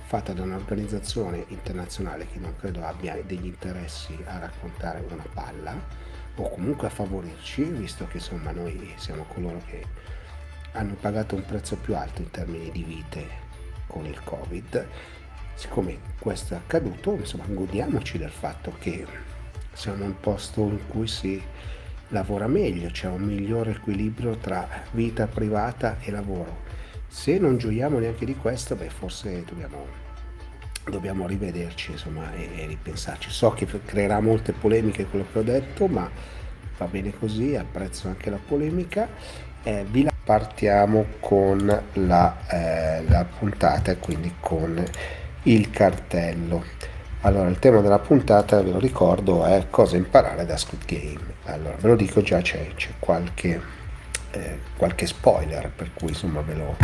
fatta 0.04 0.32
da 0.32 0.42
un'organizzazione 0.42 1.46
internazionale 1.48 2.28
che 2.30 2.38
non 2.38 2.54
credo 2.56 2.84
abbia 2.84 3.20
degli 3.26 3.46
interessi 3.46 4.16
a 4.26 4.38
raccontare 4.38 5.04
una 5.10 5.24
palla 5.34 5.74
o 6.36 6.48
comunque 6.50 6.86
a 6.86 6.90
favorirci 6.90 7.64
visto 7.64 8.06
che 8.06 8.18
insomma 8.18 8.52
noi 8.52 8.92
siamo 8.94 9.24
coloro 9.24 9.60
che 9.66 9.82
hanno 10.76 10.94
pagato 10.94 11.34
un 11.34 11.44
prezzo 11.44 11.76
più 11.76 11.96
alto 11.96 12.22
in 12.22 12.30
termini 12.30 12.70
di 12.70 12.82
vite 12.82 13.44
con 13.86 14.04
il 14.06 14.20
covid 14.22 14.86
siccome 15.54 15.98
questo 16.18 16.54
è 16.54 16.56
accaduto 16.56 17.14
insomma 17.14 17.44
godiamoci 17.46 18.18
del 18.18 18.30
fatto 18.30 18.74
che 18.78 19.06
siamo 19.72 19.98
in 19.98 20.08
un 20.10 20.20
posto 20.20 20.62
in 20.62 20.86
cui 20.88 21.06
si 21.06 21.42
lavora 22.08 22.46
meglio, 22.46 22.90
c'è 22.90 23.08
un 23.08 23.22
migliore 23.22 23.72
equilibrio 23.72 24.36
tra 24.36 24.68
vita 24.92 25.26
privata 25.26 25.98
e 26.00 26.10
lavoro. 26.10 26.64
Se 27.08 27.38
non 27.38 27.56
gioiamo 27.56 27.98
neanche 27.98 28.24
di 28.24 28.36
questo, 28.36 28.76
beh, 28.76 28.90
forse 28.90 29.44
dobbiamo, 29.44 29.86
dobbiamo 30.88 31.26
rivederci 31.26 31.92
insomma, 31.92 32.32
e, 32.34 32.48
e, 32.54 32.66
ripensarci. 32.66 33.30
So 33.30 33.50
che 33.50 33.66
creerà 33.84 34.20
molte 34.20 34.52
polemiche 34.52 35.06
quello 35.06 35.26
che 35.32 35.38
ho 35.38 35.42
detto, 35.42 35.86
ma 35.86 36.08
va 36.78 36.86
bene 36.86 37.12
così, 37.18 37.56
apprezzo 37.56 38.08
anche 38.08 38.30
la 38.30 38.38
polemica. 38.44 39.08
Eh, 39.66 39.84
vi. 39.90 40.08
Partiamo 40.22 41.06
con 41.18 41.82
la, 41.94 42.36
eh, 42.48 43.02
la 43.08 43.24
puntata 43.24 43.90
e 43.90 43.96
quindi 43.98 44.32
con 44.38 44.80
il 45.42 45.70
cartello. 45.70 46.62
Allora, 47.22 47.48
il 47.48 47.58
tema 47.58 47.80
della 47.80 47.98
puntata, 47.98 48.62
ve 48.62 48.70
lo 48.70 48.78
ricordo, 48.78 49.44
è 49.44 49.66
cosa 49.68 49.96
imparare 49.96 50.46
da 50.46 50.56
Squid 50.56 50.84
Game. 50.84 51.34
Allora, 51.46 51.74
ve 51.80 51.88
lo 51.88 51.96
dico 51.96 52.22
già, 52.22 52.40
c'è, 52.40 52.74
c'è 52.76 52.90
qualche, 53.00 53.60
eh, 54.30 54.58
qualche, 54.76 55.06
spoiler, 55.06 55.68
per 55.74 55.90
cui 55.94 56.10
insomma 56.10 56.42
ve 56.42 56.54
lo, 56.54 56.76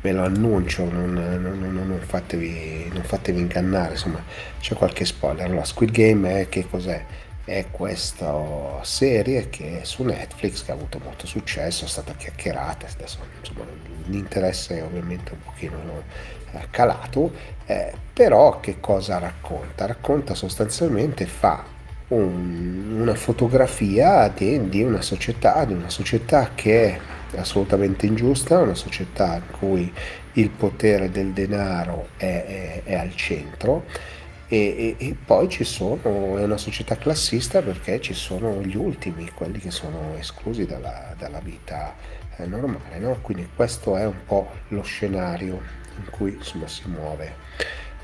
ve 0.00 0.12
lo 0.12 0.24
annuncio, 0.24 0.90
non, 0.90 1.12
non, 1.12 1.58
non, 1.58 1.74
non, 1.74 2.00
fatevi, 2.00 2.90
non 2.90 3.02
fatevi 3.02 3.38
ingannare, 3.38 3.92
insomma 3.92 4.22
c'è 4.58 4.74
qualche 4.74 5.04
spoiler. 5.04 5.44
Allora, 5.44 5.64
Squid 5.64 5.90
Game 5.90 6.40
è 6.40 6.48
che 6.48 6.66
cos'è? 6.66 7.04
È 7.50 7.66
questa 7.68 8.78
serie 8.82 9.50
che 9.50 9.80
è 9.80 9.84
su 9.84 10.04
Netflix 10.04 10.64
che 10.64 10.70
ha 10.70 10.74
avuto 10.74 11.00
molto 11.02 11.26
successo, 11.26 11.84
è 11.84 11.88
stata 11.88 12.12
chiacchierata, 12.12 12.86
adesso 12.86 13.18
insomma 13.40 13.64
l'interesse 14.04 14.80
ovviamente 14.80 15.32
un 15.32 15.40
pochino 15.44 16.04
eh, 16.52 16.68
calato, 16.70 17.32
eh, 17.66 17.92
però 18.12 18.60
che 18.60 18.78
cosa 18.78 19.18
racconta? 19.18 19.86
Racconta 19.86 20.36
sostanzialmente, 20.36 21.26
fa 21.26 21.64
un, 22.10 22.98
una 23.00 23.16
fotografia 23.16 24.28
di, 24.28 24.68
di, 24.68 24.84
una 24.84 25.02
società, 25.02 25.64
di 25.64 25.72
una 25.72 25.90
società 25.90 26.50
che 26.54 27.00
è 27.32 27.36
assolutamente 27.36 28.06
ingiusta, 28.06 28.58
una 28.58 28.76
società 28.76 29.34
in 29.34 29.58
cui 29.58 29.92
il 30.34 30.50
potere 30.50 31.10
del 31.10 31.32
denaro 31.32 32.10
è, 32.16 32.24
è, 32.24 32.82
è 32.84 32.94
al 32.94 33.12
centro 33.16 33.86
e, 34.52 34.96
e, 34.98 35.06
e, 35.06 35.16
poi 35.24 35.48
ci 35.48 35.62
sono, 35.62 36.36
è 36.36 36.42
una 36.42 36.56
società 36.56 36.96
classista 36.96 37.62
perché 37.62 38.00
ci 38.00 38.14
sono 38.14 38.60
gli 38.62 38.74
ultimi, 38.74 39.30
quelli 39.30 39.60
che 39.60 39.70
sono 39.70 40.16
esclusi 40.18 40.66
dalla, 40.66 41.14
dalla 41.16 41.38
vita 41.38 41.94
eh, 42.36 42.46
normale, 42.46 42.98
no? 42.98 43.16
quindi 43.20 43.48
questo 43.54 43.96
è 43.96 44.04
un 44.04 44.24
po' 44.26 44.50
lo 44.68 44.82
scenario 44.82 45.62
in 45.96 46.10
cui 46.10 46.32
insomma, 46.32 46.66
si 46.66 46.82
muove 46.88 47.34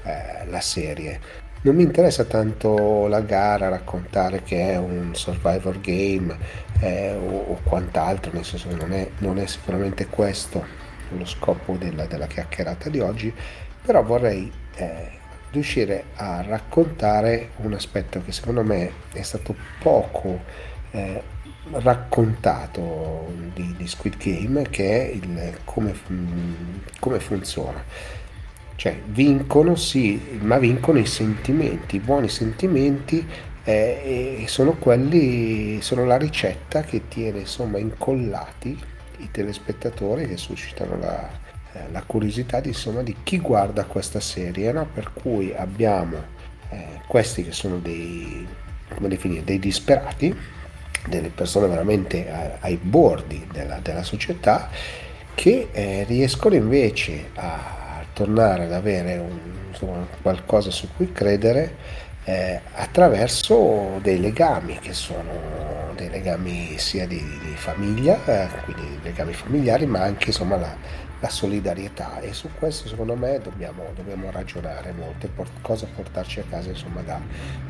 eh, 0.05 0.47
la 0.47 0.61
serie. 0.61 1.19
Non 1.63 1.75
mi 1.75 1.83
interessa 1.83 2.23
tanto 2.23 3.09
la 3.09 3.23
gara, 3.23 3.69
raccontare 3.69 4.45
che 4.45 4.71
è 4.71 4.77
un 4.77 5.17
survivor 5.17 5.81
game 5.81 6.37
eh, 6.79 7.13
o, 7.13 7.55
o, 7.55 7.61
quant'altro, 7.65 8.31
nel 8.33 8.45
senso 8.45 8.69
che 8.69 8.77
non 8.77 8.93
è, 8.93 9.11
non 9.19 9.41
è 9.41 9.47
sicuramente 9.47 10.07
questo 10.07 10.65
lo 11.09 11.25
scopo 11.25 11.77
della, 11.77 12.07
della, 12.07 12.29
chiacchierata 12.29 12.89
di 12.89 13.01
oggi, 13.01 13.35
però 13.83 14.05
vorrei 14.05 14.53
eh, 14.77 15.25
riuscire 15.51 16.07
a 16.17 16.43
raccontare 16.43 17.51
un 17.57 17.73
aspetto 17.73 18.23
che 18.23 18.33
secondo 18.33 18.63
me 18.63 18.91
è 19.13 19.23
stato 19.23 19.55
poco 19.79 20.41
eh, 20.91 21.23
raccontato 21.71 23.33
di, 23.53 23.75
di, 23.77 23.87
Squid 23.87 24.17
Game, 24.17 24.63
che 24.71 25.11
è 25.11 25.13
il 25.13 25.59
come, 25.65 25.95
come 27.01 27.21
funziona. 27.21 27.83
Cioè 28.77 29.01
vincono 29.07 29.75
sì, 29.75 30.39
ma 30.41 30.59
vincono 30.59 30.99
i 30.99 31.07
sentimenti, 31.07 31.97
i 31.97 32.01
buoni 32.01 32.29
sentimenti 32.29 33.27
eh, 33.65 34.41
e 34.43 34.49
sono 34.49 34.73
quelli, 34.73 35.81
sono 35.81 36.05
la 36.05 36.19
ricetta 36.19 36.83
che 36.83 37.09
tiene 37.09 37.41
insomma 37.41 37.79
incollati 37.79 38.79
i 39.19 39.31
telespettatori 39.31 40.29
che 40.29 40.37
suscitano 40.37 40.99
la, 40.99 41.29
eh, 41.77 41.93
la 41.93 42.03
curiosità 42.03 42.61
di, 42.61 42.69
insomma, 42.69 43.03
di 43.03 43.17
chi 43.23 43.39
guarda 43.39 43.85
questa 43.85 44.21
serie, 44.21 44.73
no? 44.73 44.87
per 44.87 45.12
cui 45.12 45.55
abbiamo 45.55 46.17
eh, 46.71 47.01
questi 47.07 47.45
che 47.45 47.53
sono 47.53 47.79
dei, 47.79 48.47
definire, 48.99 49.45
dei 49.45 49.59
disperati, 49.59 50.35
delle 51.07 51.29
persone 51.29 51.67
veramente 51.69 52.57
ai 52.61 52.77
bordi 52.81 53.47
della, 53.53 53.79
della 53.81 54.03
società 54.03 54.71
che 55.35 55.69
eh, 55.71 56.05
riescono 56.09 56.55
invece 56.55 57.31
a 57.35 58.05
tornare 58.12 58.65
ad 58.65 58.73
avere 58.73 59.19
un, 59.19 59.39
insomma, 59.69 60.07
qualcosa 60.23 60.71
su 60.71 60.89
cui 60.97 61.12
credere 61.12 61.77
eh, 62.25 62.61
attraverso 62.73 64.01
dei 64.03 64.19
legami 64.19 64.79
che 64.81 64.95
sono 64.95 65.85
dei 65.95 66.11
legami 66.11 66.79
sia 66.79 67.07
di, 67.07 67.17
di 67.17 67.55
famiglia, 67.55 68.19
eh, 68.27 68.49
quindi 68.65 68.99
legami 69.03 69.33
familiari, 69.33 69.87
ma 69.87 70.03
anche 70.03 70.27
insomma 70.27 70.57
la, 70.57 70.77
la, 71.21 71.29
solidarietà 71.29 72.21
e 72.21 72.33
su 72.33 72.49
questo 72.59 72.89
secondo 72.89 73.17
me 73.17 73.41
dobbiamo, 73.41 73.85
dobbiamo 73.95 74.31
ragionare 74.31 74.93
molto 74.93 75.27
e 75.27 75.29
por- 75.29 75.49
cosa 75.61 75.87
portarci 75.95 76.41
a 76.41 76.45
casa 76.49 76.71
insomma 76.71 77.03
da, 77.03 77.21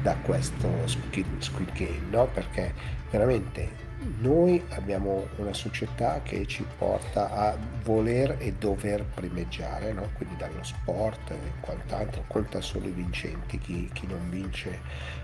da 0.03 0.15
questo 0.23 0.69
Squid, 0.87 1.27
Squid 1.39 1.73
Game, 1.73 2.07
no? 2.11 2.27
perché 2.27 2.73
veramente 3.11 3.85
noi 4.21 4.63
abbiamo 4.71 5.27
una 5.37 5.53
società 5.53 6.21
che 6.23 6.47
ci 6.47 6.65
porta 6.79 7.31
a 7.31 7.57
voler 7.83 8.37
e 8.39 8.53
dover 8.53 9.05
primeggiare, 9.05 9.93
no? 9.93 10.11
quindi 10.15 10.37
dallo 10.37 10.63
sport 10.63 11.31
e 11.31 11.53
quant'altro, 11.61 12.25
conta 12.27 12.61
solo 12.61 12.87
i 12.87 12.93
vincenti, 12.93 13.59
chi, 13.59 13.89
chi 13.93 14.07
non 14.07 14.29
vince 14.29 14.79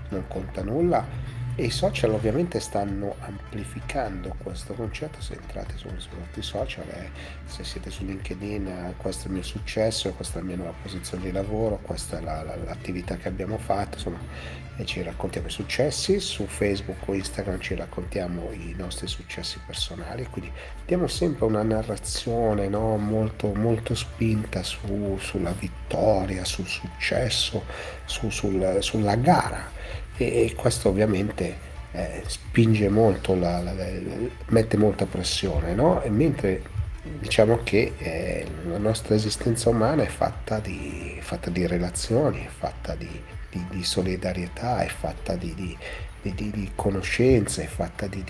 non 0.08 0.24
conta 0.28 0.62
nulla 0.62 1.06
E 1.54 1.64
i 1.64 1.70
social 1.70 2.14
ovviamente 2.14 2.60
stanno 2.60 3.16
amplificando 3.20 4.34
questo 4.42 4.72
concetto, 4.72 5.20
se 5.20 5.34
entrate 5.34 5.76
sui 5.76 5.90
nostri 5.92 6.40
social, 6.40 6.88
eh, 6.88 7.10
se 7.44 7.62
siete 7.62 7.90
su 7.90 8.06
LinkedIn, 8.06 8.66
eh, 8.66 8.94
questo 8.96 9.24
è 9.24 9.26
il 9.26 9.34
mio 9.34 9.42
successo, 9.42 10.14
questa 10.14 10.38
è 10.38 10.40
la 10.40 10.46
mia 10.46 10.56
nuova 10.56 10.72
posizione 10.80 11.24
di 11.24 11.30
lavoro, 11.30 11.78
questa 11.82 12.18
è 12.18 12.22
la, 12.22 12.42
la, 12.42 12.56
l'attività 12.56 13.18
che 13.18 13.28
abbiamo 13.28 13.58
fatto, 13.58 13.96
insomma, 13.96 14.18
e 14.78 14.86
ci 14.86 15.02
raccontiamo 15.02 15.48
i 15.48 15.50
successi, 15.50 16.20
su 16.20 16.46
Facebook 16.46 17.06
o 17.06 17.12
Instagram 17.12 17.60
ci 17.60 17.74
raccontiamo 17.74 18.50
i 18.52 18.72
nostri 18.74 19.06
successi 19.06 19.60
personali, 19.66 20.26
quindi 20.30 20.50
diamo 20.86 21.06
sempre 21.06 21.44
una 21.44 21.62
narrazione 21.62 22.68
no? 22.68 22.96
molto, 22.96 23.52
molto 23.52 23.94
spinta 23.94 24.62
su, 24.62 25.18
sulla 25.20 25.52
vittoria, 25.52 26.46
sul 26.46 26.66
successo, 26.66 27.64
su, 28.06 28.30
sul, 28.30 28.78
sulla 28.80 29.16
gara 29.16 29.80
e 30.30 30.54
questo 30.54 30.88
ovviamente 30.88 31.70
eh, 31.92 32.22
spinge 32.26 32.88
molto, 32.88 33.34
la, 33.34 33.60
la, 33.62 33.72
la, 33.72 33.86
mette 34.48 34.76
molta 34.76 35.06
pressione, 35.06 35.74
no? 35.74 36.02
E 36.02 36.10
mentre 36.10 36.62
diciamo 37.18 37.60
che 37.62 37.94
eh, 37.98 38.46
la 38.68 38.78
nostra 38.78 39.14
esistenza 39.14 39.68
umana 39.68 40.02
è 40.02 40.06
fatta 40.06 40.58
di, 40.58 41.18
fatta 41.20 41.50
di 41.50 41.66
relazioni, 41.66 42.44
è 42.44 42.48
fatta 42.48 42.94
di, 42.94 43.08
di, 43.50 43.64
di, 43.70 43.84
solidarietà, 43.84 44.80
è 44.80 44.88
fatta 44.88 45.34
di, 45.34 45.76
conoscenze, 46.74 47.64
è 47.64 47.66
fatta 47.66 48.06
di, 48.06 48.24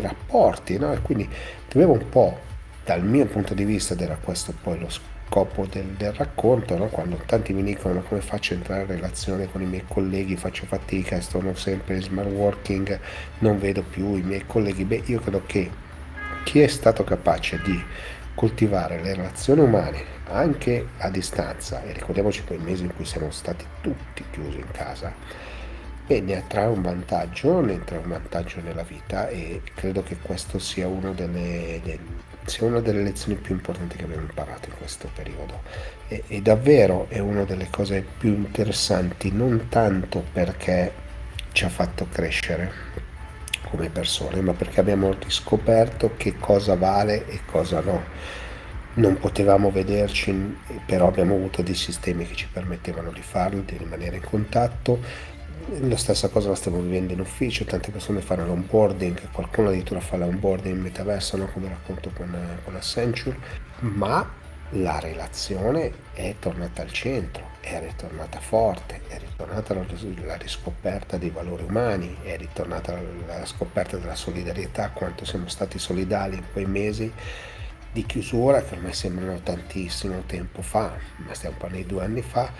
rapporti, 0.00 0.78
no? 0.78 0.92
E 0.92 1.00
quindi 1.00 1.28
dovevo 1.70 1.92
un 1.92 2.08
po', 2.08 2.38
dal 2.84 3.04
mio 3.04 3.26
punto 3.26 3.54
di 3.54 3.64
vista, 3.64 3.94
ed 3.94 4.00
era 4.00 4.16
questo 4.16 4.54
poi 4.60 4.78
lo 4.78 4.88
scopo, 4.88 5.11
scopo 5.32 5.64
del, 5.64 5.86
del 5.96 6.12
racconto, 6.12 6.76
no? 6.76 6.88
quando 6.88 7.18
tanti 7.24 7.54
mi 7.54 7.62
dicono 7.62 8.02
come 8.02 8.20
faccio 8.20 8.52
a 8.52 8.56
entrare 8.56 8.82
in 8.82 8.88
relazione 8.88 9.50
con 9.50 9.62
i 9.62 9.64
miei 9.64 9.84
colleghi, 9.88 10.36
faccio 10.36 10.66
fatica, 10.66 11.18
sono 11.22 11.54
sempre 11.54 11.94
in 11.94 12.02
smart 12.02 12.28
working, 12.28 13.00
non 13.38 13.58
vedo 13.58 13.82
più 13.82 14.14
i 14.14 14.20
miei 14.20 14.44
colleghi, 14.46 14.84
beh 14.84 15.04
io 15.06 15.20
credo 15.20 15.42
che 15.46 15.70
chi 16.44 16.60
è 16.60 16.66
stato 16.66 17.02
capace 17.02 17.58
di 17.64 17.82
coltivare 18.34 19.00
le 19.00 19.14
relazioni 19.14 19.62
umane 19.62 20.04
anche 20.28 20.88
a 20.98 21.08
distanza, 21.08 21.82
e 21.82 21.92
ricordiamoci 21.92 22.44
quei 22.44 22.58
mesi 22.58 22.82
in 22.82 22.94
cui 22.94 23.06
siamo 23.06 23.30
stati 23.30 23.64
tutti 23.80 24.22
chiusi 24.30 24.58
in 24.58 24.70
casa, 24.70 25.14
e 26.06 26.20
ne 26.20 26.36
attrae 26.36 26.66
un 26.66 26.82
vantaggio, 26.82 27.60
ne 27.60 27.82
trae 27.84 28.00
un 28.00 28.08
vantaggio 28.08 28.60
nella 28.60 28.82
vita 28.82 29.28
e 29.28 29.62
credo 29.74 30.02
che 30.02 30.18
questo 30.20 30.58
sia 30.58 30.86
uno 30.86 31.12
delle, 31.12 31.80
delle 31.82 32.31
sia 32.44 32.66
una 32.66 32.80
delle 32.80 33.02
lezioni 33.02 33.36
più 33.36 33.54
importanti 33.54 33.96
che 33.96 34.04
abbiamo 34.04 34.22
imparato 34.22 34.68
in 34.68 34.76
questo 34.76 35.08
periodo 35.14 35.62
e, 36.08 36.24
e 36.26 36.42
davvero 36.42 37.06
è 37.08 37.18
una 37.18 37.44
delle 37.44 37.68
cose 37.70 38.04
più 38.18 38.30
interessanti, 38.30 39.32
non 39.32 39.68
tanto 39.68 40.24
perché 40.32 40.92
ci 41.52 41.64
ha 41.64 41.68
fatto 41.68 42.06
crescere 42.10 42.70
come 43.70 43.88
persone, 43.88 44.40
ma 44.40 44.52
perché 44.52 44.80
abbiamo 44.80 45.14
riscoperto 45.18 46.12
che 46.16 46.36
cosa 46.38 46.74
vale 46.76 47.26
e 47.26 47.40
cosa 47.46 47.80
no. 47.80 48.02
Non 48.94 49.16
potevamo 49.16 49.70
vederci, 49.70 50.58
però 50.84 51.08
abbiamo 51.08 51.34
avuto 51.34 51.62
dei 51.62 51.74
sistemi 51.74 52.26
che 52.26 52.34
ci 52.34 52.46
permettevano 52.52 53.10
di 53.10 53.22
farlo, 53.22 53.62
di 53.62 53.78
rimanere 53.78 54.16
in 54.16 54.22
contatto 54.22 55.00
la 55.80 55.96
stessa 55.96 56.28
cosa 56.28 56.48
la 56.48 56.54
stiamo 56.54 56.80
vivendo 56.80 57.12
in 57.12 57.20
ufficio, 57.20 57.64
tante 57.64 57.90
persone 57.90 58.20
fanno 58.20 58.46
l'onboarding, 58.46 59.30
qualcuno 59.30 59.68
addirittura 59.68 60.00
fa 60.00 60.16
l'onboarding 60.16 60.74
in 60.74 60.82
metaverso, 60.82 61.36
no? 61.36 61.46
come 61.46 61.68
racconto 61.68 62.10
con, 62.14 62.36
con 62.64 62.74
Accenture, 62.74 63.36
ma 63.80 64.28
la 64.76 64.98
relazione 64.98 65.92
è 66.12 66.34
tornata 66.38 66.82
al 66.82 66.92
centro, 66.92 67.50
è 67.60 67.78
ritornata 67.80 68.40
forte, 68.40 69.02
è 69.08 69.18
ritornata 69.18 69.74
la, 69.74 69.84
la 70.24 70.36
riscoperta 70.36 71.16
dei 71.16 71.30
valori 71.30 71.64
umani, 71.64 72.16
è 72.22 72.36
ritornata 72.36 72.92
la, 72.92 73.38
la 73.38 73.46
scoperta 73.46 73.96
della 73.96 74.14
solidarietà, 74.14 74.90
quanto 74.90 75.24
siamo 75.24 75.48
stati 75.48 75.78
solidali 75.78 76.36
in 76.36 76.44
quei 76.52 76.66
mesi 76.66 77.12
di 77.92 78.06
chiusura 78.06 78.62
che 78.62 78.74
ormai 78.74 78.94
sembrano 78.94 79.38
tantissimo 79.42 80.22
tempo 80.26 80.62
fa, 80.62 80.96
ma 81.18 81.34
stiamo 81.34 81.56
parlando 81.58 81.86
di 81.86 81.92
due 81.92 82.04
anni 82.04 82.22
fa, 82.22 82.50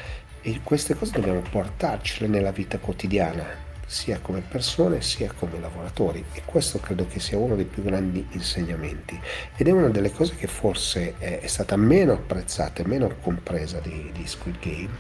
e 0.43 0.61
queste 0.65 0.95
cose 0.95 1.13
dobbiamo 1.13 1.43
portarcele 1.49 2.29
nella 2.29 2.51
vita 2.51 2.79
quotidiana, 2.79 3.45
sia 3.87 4.19
come 4.21 4.41
persone 4.41 5.01
sia 5.01 5.33
come 5.39 5.61
lavoratori. 5.61 6.25
E 6.33 6.43
questo 6.45 6.81
credo 6.81 7.07
che 7.07 7.21
sia 7.21 7.39
uno 7.39 7.55
dei 7.55 7.65
più 7.65 7.85
grandi 7.85 8.27
insegnamenti. 8.33 9.19
Ed 9.57 9.69
è 9.69 9.71
una 9.71 9.89
delle 9.89 10.11
cose 10.11 10.35
che 10.35 10.49
forse 10.49 11.17
è 11.19 11.47
stata 11.47 11.77
meno 11.77 12.13
apprezzata 12.13 12.83
e 12.83 12.87
meno 12.87 13.15
compresa 13.23 13.79
di, 13.79 14.11
di 14.13 14.27
Squid 14.27 14.59
Game, 14.61 14.91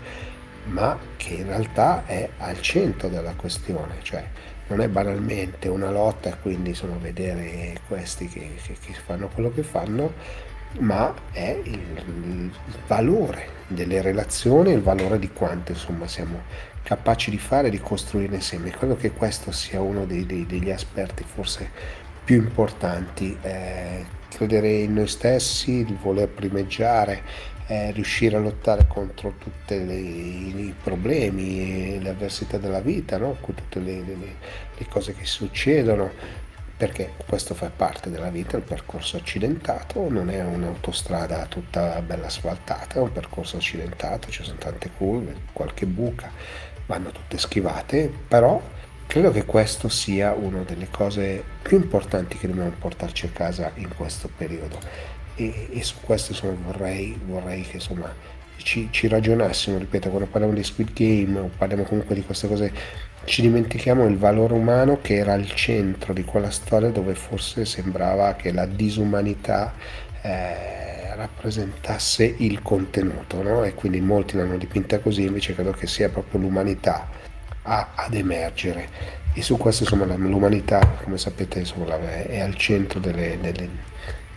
ma 0.67 0.97
che 1.17 1.35
in 1.35 1.47
realtà 1.47 2.07
è 2.07 2.29
al 2.39 2.61
centro 2.61 3.09
della 3.09 3.35
questione. 3.35 3.97
Cioè, 4.03 4.25
non 4.69 4.81
è 4.81 4.89
banalmente 4.89 5.69
una 5.69 5.91
lotta 5.91 6.37
quindi 6.37 6.71
insomma, 6.71 6.97
vedere 6.97 7.81
questi 7.89 8.29
che, 8.29 8.55
che, 8.63 8.77
che 8.81 8.93
fanno 8.93 9.29
quello 9.29 9.51
che 9.53 9.65
fanno, 9.65 10.13
ma 10.81 11.15
è 11.31 11.61
il, 11.65 11.73
il, 11.73 12.51
valore 12.87 13.61
delle 13.67 14.03
relazioni, 14.03 14.73
il 14.73 14.83
valore 14.83 15.19
di 15.19 15.31
quanto 15.31 15.73
insomma 15.73 16.07
siamo 16.07 16.43
capaci 16.83 17.31
di 17.31 17.39
fare 17.39 17.69
e 17.69 17.71
di 17.71 17.81
costruire 17.81 18.35
insieme. 18.35 18.71
Credo 18.71 18.97
che 18.97 19.13
questo 19.13 19.53
sia 19.53 19.81
uno 19.81 20.05
dei, 20.05 20.27
dei, 20.27 20.47
degli 20.47 20.71
aspetti 20.71 21.25
forse 21.25 21.71
più 22.25 22.37
importanti, 22.37 23.37
eh, 23.43 24.05
credere 24.29 24.69
in 24.71 24.95
noi 24.95 25.09
stessi, 25.09 25.79
il 25.79 25.97
voler 26.01 26.29
primeggiare, 26.29 27.23
eh, 27.67 27.91
riuscire 27.93 28.37
a 28.37 28.41
lottare 28.41 28.87
contro 28.87 29.35
tutti 29.39 29.75
i 29.75 30.75
problemi, 30.83 32.01
le 32.01 32.11
avversità 32.11 32.59
della 32.59 32.81
vita, 32.81 33.19
no? 33.19 33.39
tutte 33.41 33.81
le, 33.81 34.03
le, 34.05 34.17
le 34.77 34.87
cose 34.89 35.15
che 35.15 35.25
succedono, 35.25 36.11
perché 36.83 37.13
questo 37.29 37.55
fa 37.55 37.71
parte 37.71 38.11
della 38.11 38.29
vita, 38.29 38.57
il 38.57 38.65
percorso 38.65 39.17
accidentato, 39.17 40.11
non 40.11 40.29
è 40.29 40.43
un'autostrada 40.43 41.47
tutta 41.47 42.03
bella 42.03 42.27
asfaltata, 42.27 42.97
è 42.97 42.99
un 42.99 43.13
percorso 43.13 43.57
accidentato, 43.57 44.33
ci 44.33 44.43
sono 44.43 44.59
tante 44.59 44.91
curve, 44.91 45.33
qualche 45.53 45.87
buca, 45.87 46.29
vanno 46.87 47.13
tutte 47.13 47.39
schivate, 47.39 48.13
però 48.27 48.61
credo 49.07 49.31
che 49.31 49.45
questo 49.45 49.89
sia 49.89 50.33
una 50.33 50.63
delle 50.63 50.89
cose 50.91 51.45
più 51.63 51.77
importanti 51.77 52.37
che 52.37 52.49
dobbiamo 52.49 52.73
portarci 52.77 53.27
a 53.27 53.31
casa 53.33 53.71
in 53.77 53.95
questo 53.95 54.29
periodo. 54.37 54.77
E, 55.37 55.69
e 55.71 55.85
su 55.85 55.95
questo 56.01 56.33
insomma, 56.33 56.57
vorrei, 56.67 57.17
vorrei 57.25 57.63
che 57.63 57.77
insomma, 57.77 58.13
ci, 58.57 58.89
ci 58.91 59.07
ragionassimo, 59.07 59.79
ripeto, 59.79 60.09
quando 60.09 60.27
parliamo 60.27 60.53
di 60.53 60.65
Squid 60.65 60.93
Game 60.93 61.39
o 61.39 61.49
parliamo 61.57 61.85
comunque 61.85 62.17
di 62.17 62.25
queste 62.25 62.49
cose 62.49 62.73
ci 63.25 63.41
dimentichiamo 63.43 64.07
il 64.07 64.17
valore 64.17 64.55
umano 64.55 64.99
che 65.01 65.17
era 65.17 65.33
al 65.33 65.53
centro 65.55 66.13
di 66.13 66.25
quella 66.25 66.51
storia 66.51 66.91
dove 66.91 67.15
forse 67.15 67.65
sembrava 67.65 68.35
che 68.35 68.53
la 68.53 68.67
disumanità 68.67 69.75
eh, 70.23 71.15
rappresentasse 71.15 72.35
il 72.39 72.63
contenuto 72.63 73.43
no? 73.43 73.65
e 73.65 73.75
quindi 73.75 74.01
molti 74.01 74.37
l'hanno 74.37 74.57
dipinta 74.57 74.99
così 74.99 75.23
invece 75.23 75.55
credo 75.55 75.71
che 75.73 75.87
sia 75.87 76.09
proprio 76.09 76.41
l'umanità 76.41 77.09
a, 77.63 77.91
ad 77.95 78.15
emergere 78.15 78.89
e 79.35 79.43
su 79.43 79.57
questo 79.57 79.85
insomma 79.85 80.05
l'umanità 80.17 80.81
come 81.03 81.17
sapete 81.17 81.61
insomma, 81.61 81.99
è 82.01 82.41
al 82.41 82.57
centro 82.57 82.99
delle, 82.99 83.39
delle, 83.41 83.69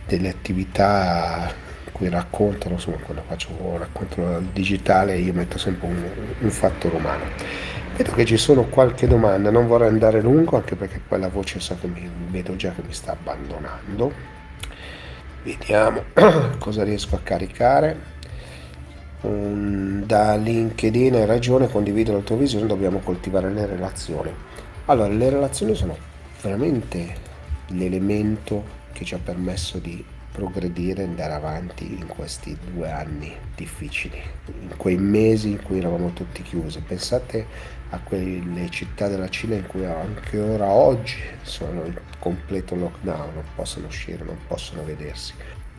delle 0.05 0.29
attività 0.29 1.53
cui 1.95 2.09
raccontano 2.09 2.73
insomma 2.73 2.97
quando 2.97 3.23
faccio 3.25 3.55
un 3.57 3.77
racconto 3.77 4.43
digitale 4.51 5.15
io 5.15 5.31
metto 5.31 5.57
sempre 5.57 5.87
un, 5.87 6.03
un 6.39 6.49
fattore 6.49 6.97
umano 6.97 7.23
Vedo 7.95 8.11
che 8.11 8.25
ci 8.25 8.35
sono 8.35 8.65
qualche 8.65 9.07
domanda, 9.07 9.49
non 9.49 9.67
vorrei 9.67 9.87
andare 9.87 10.19
lungo 10.19 10.57
anche 10.57 10.75
perché 10.75 10.99
poi 10.99 11.17
la 11.17 11.29
voce 11.29 11.61
so 11.61 11.77
che 11.79 11.87
mi 11.87 12.09
vedo 12.27 12.57
già 12.57 12.73
che 12.73 12.81
mi 12.85 12.91
sta 12.91 13.13
abbandonando. 13.13 14.11
Vediamo 15.43 16.03
cosa 16.59 16.83
riesco 16.83 17.15
a 17.15 17.19
caricare. 17.23 17.97
da 19.21 20.35
LinkedIn 20.35 21.15
hai 21.15 21.25
ragione, 21.25 21.69
condivido 21.69 22.11
la 22.11 22.19
tua 22.19 22.35
visione, 22.35 22.67
dobbiamo 22.67 22.99
coltivare 22.99 23.49
le 23.49 23.65
relazioni. 23.65 24.33
Allora, 24.87 25.07
le 25.07 25.29
relazioni 25.29 25.73
sono 25.73 25.95
veramente 26.41 27.15
l'elemento 27.67 28.61
che 28.91 29.05
ci 29.05 29.13
ha 29.13 29.19
permesso 29.23 29.77
di 29.77 30.03
progredire 30.35 31.01
e 31.01 31.05
andare 31.05 31.33
avanti 31.33 31.93
in 31.93 32.07
questi 32.07 32.57
due 32.71 32.91
anni 32.91 33.33
difficili, 33.55 34.21
in 34.59 34.75
quei 34.75 34.97
mesi 34.97 35.51
in 35.51 35.63
cui 35.63 35.77
eravamo 35.77 36.11
tutti 36.11 36.41
chiusi. 36.41 36.81
Pensate 36.81 37.45
a 37.91 37.99
quelle 37.99 38.69
città 38.69 39.07
della 39.07 39.29
Cina 39.29 39.55
in 39.55 39.65
cui 39.65 39.85
anche 39.85 40.37
ora 40.37 40.67
oggi 40.67 41.21
sono 41.41 41.85
in 41.85 41.93
completo 42.19 42.75
lockdown, 42.75 43.33
non 43.33 43.43
possono 43.55 43.87
uscire, 43.87 44.25
non 44.25 44.37
possono 44.45 44.83
vedersi. 44.83 45.33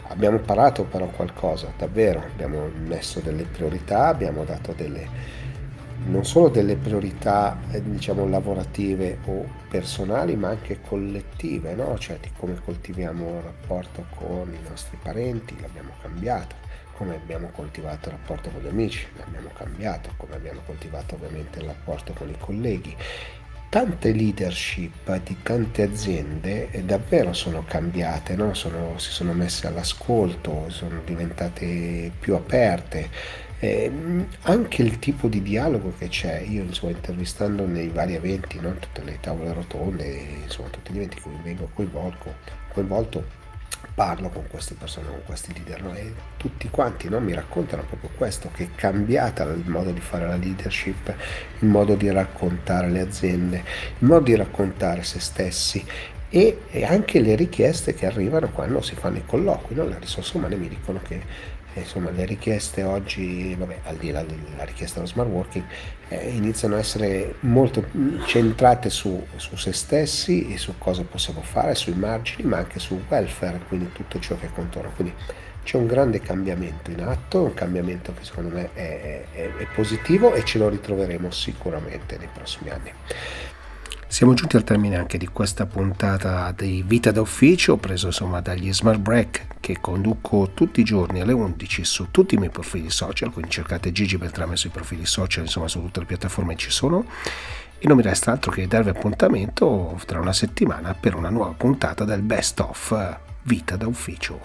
Abbiamo 0.08 0.38
imparato 0.38 0.84
però 0.84 1.06
qualcosa, 1.08 1.72
davvero, 1.76 2.20
abbiamo 2.20 2.70
messo 2.86 3.20
delle 3.20 3.42
priorità, 3.42 4.06
abbiamo 4.06 4.44
dato 4.44 4.72
delle 4.72 5.44
non 6.04 6.24
solo 6.24 6.48
delle 6.48 6.76
priorità 6.76 7.58
eh, 7.70 7.82
diciamo 7.82 8.28
lavorative 8.28 9.18
o 9.24 9.44
personali 9.68 10.36
ma 10.36 10.48
anche 10.48 10.80
collettive, 10.80 11.74
no? 11.74 11.98
cioè 11.98 12.18
di 12.20 12.30
come 12.36 12.58
coltiviamo 12.62 13.36
il 13.36 13.42
rapporto 13.42 14.06
con 14.14 14.52
i 14.52 14.68
nostri 14.68 14.98
parenti, 15.02 15.58
l'abbiamo 15.60 15.92
cambiato, 16.00 16.54
come 16.92 17.16
abbiamo 17.16 17.48
coltivato 17.48 18.08
il 18.08 18.16
rapporto 18.16 18.50
con 18.50 18.62
gli 18.62 18.68
amici, 18.68 19.06
l'abbiamo 19.18 19.50
cambiato, 19.54 20.10
come 20.16 20.34
abbiamo 20.34 20.60
coltivato 20.64 21.14
ovviamente 21.14 21.58
il 21.58 21.66
rapporto 21.66 22.12
con 22.12 22.28
i 22.28 22.36
colleghi 22.38 22.96
tante 23.68 24.12
leadership 24.12 25.20
di 25.22 25.36
tante 25.42 25.82
aziende 25.82 26.70
davvero 26.84 27.32
sono 27.32 27.64
cambiate, 27.66 28.34
no? 28.36 28.54
sono, 28.54 28.98
si 28.98 29.10
sono 29.10 29.32
messe 29.32 29.66
all'ascolto, 29.66 30.70
sono 30.70 31.00
diventate 31.04 32.10
più 32.18 32.34
aperte. 32.34 33.10
Eh, 33.58 33.90
anche 34.42 34.82
il 34.82 34.98
tipo 34.98 35.28
di 35.28 35.40
dialogo 35.42 35.94
che 35.96 36.08
c'è, 36.08 36.40
io 36.40 36.62
insomma, 36.62 36.92
intervistando 36.92 37.66
nei 37.66 37.88
vari 37.88 38.14
eventi, 38.14 38.60
no? 38.60 38.74
tutte 38.74 39.02
le 39.02 39.18
tavole 39.20 39.52
rotonde, 39.52 40.04
insomma, 40.42 40.68
tutti 40.68 40.92
gli 40.92 40.96
eventi 40.96 41.16
in 41.16 41.22
cui 41.22 41.40
vengo 41.42 41.70
coinvolto, 41.72 42.34
coinvolto 42.72 43.44
parlo 43.94 44.28
con 44.28 44.46
queste 44.48 44.74
persone, 44.74 45.08
con 45.08 45.22
questi 45.24 45.54
leader 45.54 45.82
no? 45.82 45.94
e 45.94 46.12
tutti 46.36 46.68
quanti 46.68 47.08
no? 47.08 47.18
mi 47.18 47.32
raccontano 47.32 47.82
proprio 47.82 48.10
questo, 48.14 48.50
che 48.52 48.64
è 48.64 48.68
cambiata 48.74 49.44
il 49.44 49.68
modo 49.68 49.90
di 49.90 50.00
fare 50.00 50.26
la 50.26 50.36
leadership, 50.36 51.14
il 51.60 51.68
modo 51.68 51.94
di 51.94 52.10
raccontare 52.10 52.90
le 52.90 53.00
aziende, 53.00 53.64
il 53.98 54.06
modo 54.06 54.24
di 54.24 54.36
raccontare 54.36 55.02
se 55.02 55.18
stessi 55.18 55.82
e, 56.28 56.60
e 56.68 56.84
anche 56.84 57.20
le 57.20 57.34
richieste 57.36 57.94
che 57.94 58.04
arrivano 58.04 58.50
quando 58.50 58.82
si 58.82 58.94
fanno 58.94 59.16
i 59.16 59.24
colloqui. 59.24 59.74
No? 59.74 59.84
Le 59.84 59.98
risorse 59.98 60.36
umane 60.36 60.56
mi 60.56 60.68
dicono 60.68 61.00
che 61.02 61.22
insomma 61.80 62.10
le 62.10 62.24
richieste 62.24 62.82
oggi, 62.82 63.54
vabbè, 63.54 63.80
al 63.84 63.96
di 63.96 64.10
là 64.10 64.22
della 64.22 64.64
richiesta 64.64 64.96
dello 64.96 65.06
smart 65.06 65.28
working, 65.28 65.64
eh, 66.08 66.28
iniziano 66.30 66.76
a 66.76 66.78
essere 66.78 67.34
molto 67.40 67.84
centrate 68.26 68.90
su, 68.90 69.26
su, 69.36 69.56
se 69.56 69.72
stessi 69.72 70.52
e 70.52 70.58
su 70.58 70.74
cosa 70.78 71.02
possiamo 71.02 71.42
fare, 71.42 71.74
sui 71.74 71.94
margini, 71.94 72.48
ma 72.48 72.58
anche 72.58 72.78
sul 72.78 73.02
welfare, 73.08 73.60
quindi 73.68 73.90
tutto 73.92 74.18
ciò 74.18 74.36
che 74.38 74.50
contorna. 74.52 74.90
Quindi 74.90 75.14
c'è 75.62 75.76
un 75.76 75.86
grande 75.86 76.20
cambiamento 76.20 76.92
in 76.92 77.02
atto, 77.02 77.42
un 77.42 77.54
cambiamento 77.54 78.14
che 78.14 78.24
secondo 78.24 78.54
me 78.54 78.70
è, 78.72 79.24
è, 79.32 79.52
è 79.56 79.66
positivo 79.74 80.32
e 80.32 80.44
ce 80.44 80.58
lo 80.58 80.68
ritroveremo 80.68 81.30
sicuramente 81.30 82.16
nei 82.16 82.28
prossimi 82.32 82.70
anni. 82.70 82.92
Siamo 84.16 84.32
giunti 84.32 84.56
al 84.56 84.64
termine 84.64 84.96
anche 84.96 85.18
di 85.18 85.26
questa 85.26 85.66
puntata 85.66 86.50
di 86.56 86.82
Vita 86.86 87.10
d'Ufficio, 87.10 87.76
preso 87.76 88.06
insomma 88.06 88.40
dagli 88.40 88.72
Smart 88.72 88.98
Break 88.98 89.56
che 89.60 89.76
conduco 89.78 90.52
tutti 90.54 90.80
i 90.80 90.84
giorni 90.84 91.20
alle 91.20 91.34
11 91.34 91.84
su 91.84 92.06
tutti 92.10 92.34
i 92.34 92.38
miei 92.38 92.48
profili 92.48 92.88
social, 92.88 93.30
quindi 93.30 93.50
cercate 93.50 93.92
Gigi 93.92 94.16
Beltrame 94.16 94.56
sui 94.56 94.70
profili 94.70 95.04
social, 95.04 95.44
insomma 95.44 95.68
su 95.68 95.82
tutte 95.82 96.00
le 96.00 96.06
piattaforme 96.06 96.56
ci 96.56 96.70
sono. 96.70 97.04
E 97.76 97.86
non 97.86 97.98
mi 97.98 98.02
resta 98.02 98.32
altro 98.32 98.50
che 98.50 98.66
darvi 98.66 98.88
appuntamento 98.88 100.00
tra 100.06 100.18
una 100.18 100.32
settimana 100.32 100.94
per 100.98 101.14
una 101.14 101.28
nuova 101.28 101.52
puntata 101.54 102.04
del 102.04 102.22
Best 102.22 102.58
of 102.60 103.18
Vita 103.42 103.76
d'Ufficio. 103.76 104.40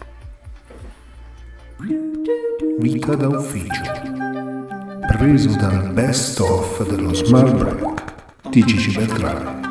Vita 2.78 3.16
d'Ufficio, 3.16 3.84
preso 5.08 5.56
dal 5.56 5.94
Best 5.94 6.42
of 6.42 6.90
dello 6.90 7.14
Smart 7.14 7.56
Break 7.56 8.20
di 8.52 8.66
Gigi 8.66 8.92
Beltrame. 8.92 9.71